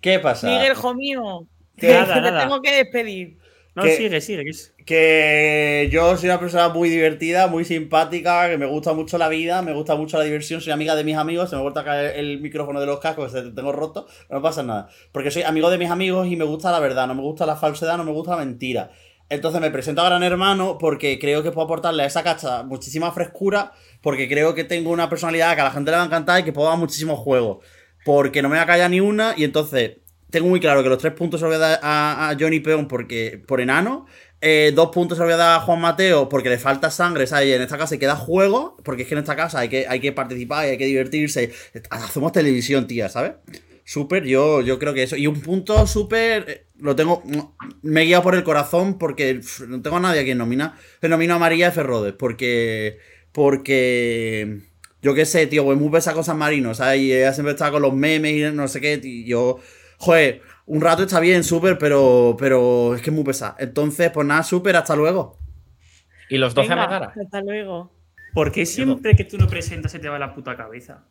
[0.00, 0.46] ¿Qué pasa?
[0.46, 1.46] Miguel, hijo mío.
[1.76, 2.42] Que Nada, te nada.
[2.42, 3.38] tengo que despedir.
[3.76, 3.96] No, ¿Qué?
[3.96, 4.44] sigue, sigue.
[4.44, 9.28] que Que yo soy una persona muy divertida, muy simpática, que me gusta mucho la
[9.28, 11.80] vida, me gusta mucho la diversión, soy amiga de mis amigos, se me ha vuelto
[11.80, 14.88] a caer el micrófono de los cascos, que se- tengo roto, no pasa nada.
[15.12, 17.56] Porque soy amigo de mis amigos y me gusta la verdad, no me gusta la
[17.56, 18.90] falsedad, no me gusta la mentira.
[19.28, 23.10] Entonces me presento a Gran Hermano porque creo que puedo aportarle a esa cacha muchísima
[23.12, 26.40] frescura, porque creo que tengo una personalidad que a la gente le va a encantar
[26.40, 27.58] y que puedo dar muchísimos juegos.
[28.04, 29.96] Porque no me va a callar ni una y entonces
[30.30, 32.88] tengo muy claro que los tres puntos se los voy a dar a, Johnny Peón
[32.88, 34.06] porque, por enano.
[34.40, 37.26] Eh, dos puntos se los voy a dar a Juan Mateo porque le falta sangre,
[37.26, 37.54] ¿sabes?
[37.54, 39.86] En esta casa hay que dar juego, porque es que en esta casa hay que,
[39.88, 41.52] hay que participar y hay que divertirse.
[41.90, 43.32] Hacemos televisión, tía, ¿sabes?
[43.84, 45.16] Súper, yo, yo creo que eso.
[45.16, 47.22] Y un punto súper, eh, lo tengo,
[47.82, 50.74] me he guiado por el corazón porque no tengo a nadie a quien nominar.
[51.00, 51.82] Le nomino a María F.
[51.84, 52.98] Rodes porque,
[53.30, 54.58] porque,
[55.02, 57.00] yo qué sé, tío, pues muy pesa con San Marino, ¿sabes?
[57.00, 59.60] Y ella siempre está con los memes y no sé qué, y yo,
[59.98, 63.54] joder, un rato está bien, súper, pero, pero es que es muy pesado.
[63.58, 65.38] Entonces, pues nada, súper, hasta luego.
[66.28, 67.12] Y los 12 a Venga, Megara.
[67.24, 67.92] hasta luego.
[68.34, 71.04] ¿Por qué siempre que tú no presentas se te va la puta cabeza?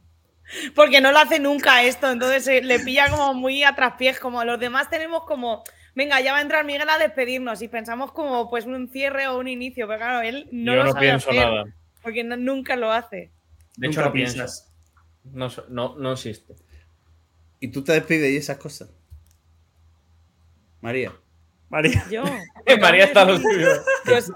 [0.76, 4.44] Porque no lo hace nunca esto, entonces eh, le pilla como muy a traspiés, como
[4.44, 5.64] los demás tenemos como,
[5.96, 9.40] venga, ya va a entrar Miguel a despedirnos y pensamos como pues un cierre o
[9.40, 11.64] un inicio, pero claro, él no Yo lo no sabe pienso hacer, nada.
[12.04, 13.32] porque no- nunca lo hace.
[13.78, 14.72] De hecho, no piensas.
[15.24, 16.54] No, no, no existe.
[17.60, 18.89] Y tú te despides y esas cosas.
[20.82, 21.12] María.
[21.70, 22.06] María.
[22.12, 22.24] Yo.
[22.82, 23.68] María está a lo Yo suyo.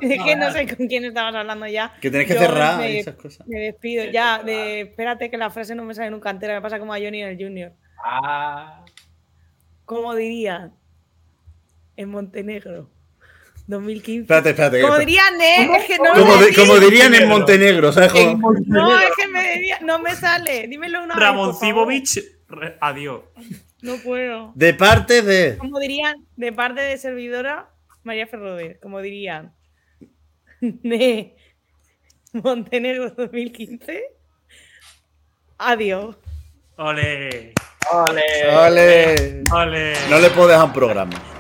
[0.02, 1.94] es que no sé con quién estabas hablando ya.
[2.02, 3.48] Que tenés que Yo cerrar me- esas cosas.
[3.48, 4.06] Me despido.
[4.06, 6.98] Ya, de, espérate que la frase no me sale nunca entera, me pasa como a
[6.98, 7.72] Johnny en el Junior.
[8.04, 8.84] Ah.
[9.86, 10.74] Como dirían
[11.98, 12.90] en Montenegro,
[13.68, 14.22] 2015.
[14.22, 14.82] Espérate, espérate.
[14.82, 15.06] Como espérate.
[15.06, 15.78] dirían, ¿eh?
[15.80, 16.14] Es que no
[16.66, 18.12] Como, dirían en Montenegro, ¿sabes?
[18.66, 20.68] No, es que me diría- no me sale.
[20.68, 21.24] Dímelo una vez.
[21.24, 22.39] re-
[22.80, 23.24] adiós.
[23.82, 24.52] No puedo.
[24.56, 25.58] De parte de.
[25.58, 27.70] Como dirían, de parte de servidora,
[28.04, 29.54] María Ferroder, como dirían,
[30.62, 31.36] de
[32.34, 34.04] Montenegro 2015.
[35.58, 36.18] Adiós.
[36.78, 37.54] Ole.
[37.92, 38.24] Ole.
[38.54, 39.44] Vale.
[39.52, 39.94] Ole.
[40.10, 41.39] No le puedo dejar un programa.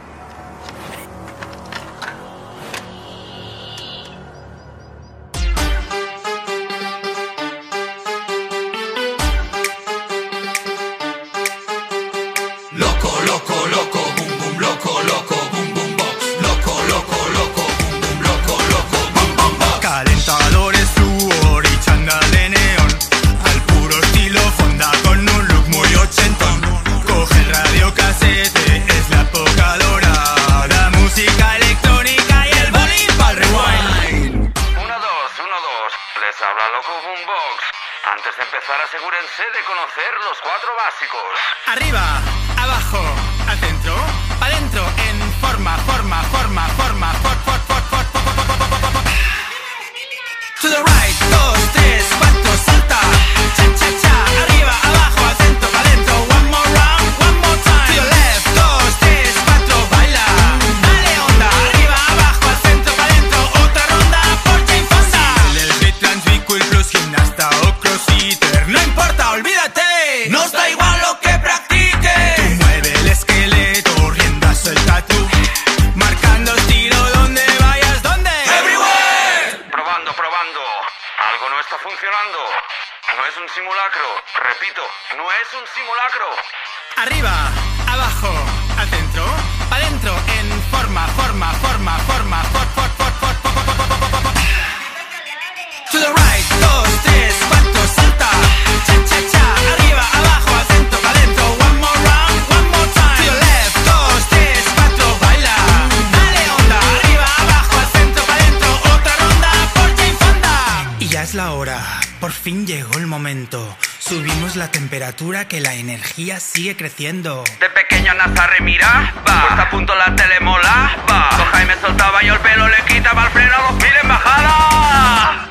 [114.09, 117.43] Subimos la temperatura que la energía sigue creciendo.
[117.59, 121.29] De pequeño Nazarre miraba, puesta a punto la tele molaba.
[121.37, 125.49] Coja y me soltaba yo el pelo le quitaba el freno a 2000 en bajada.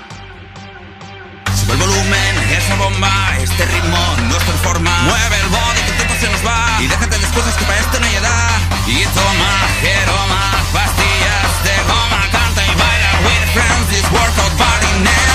[1.55, 4.91] Sube el volumen, esa bomba, este ritmo nos transforma.
[5.03, 6.83] Mueve el body que el tiempo se nos va.
[6.83, 8.59] Y déjate de excusas que para esto no hay edad.
[8.89, 12.27] Y toma, quiero más pastillas de goma.
[12.33, 15.28] Canta y baila with friends, this workout body now.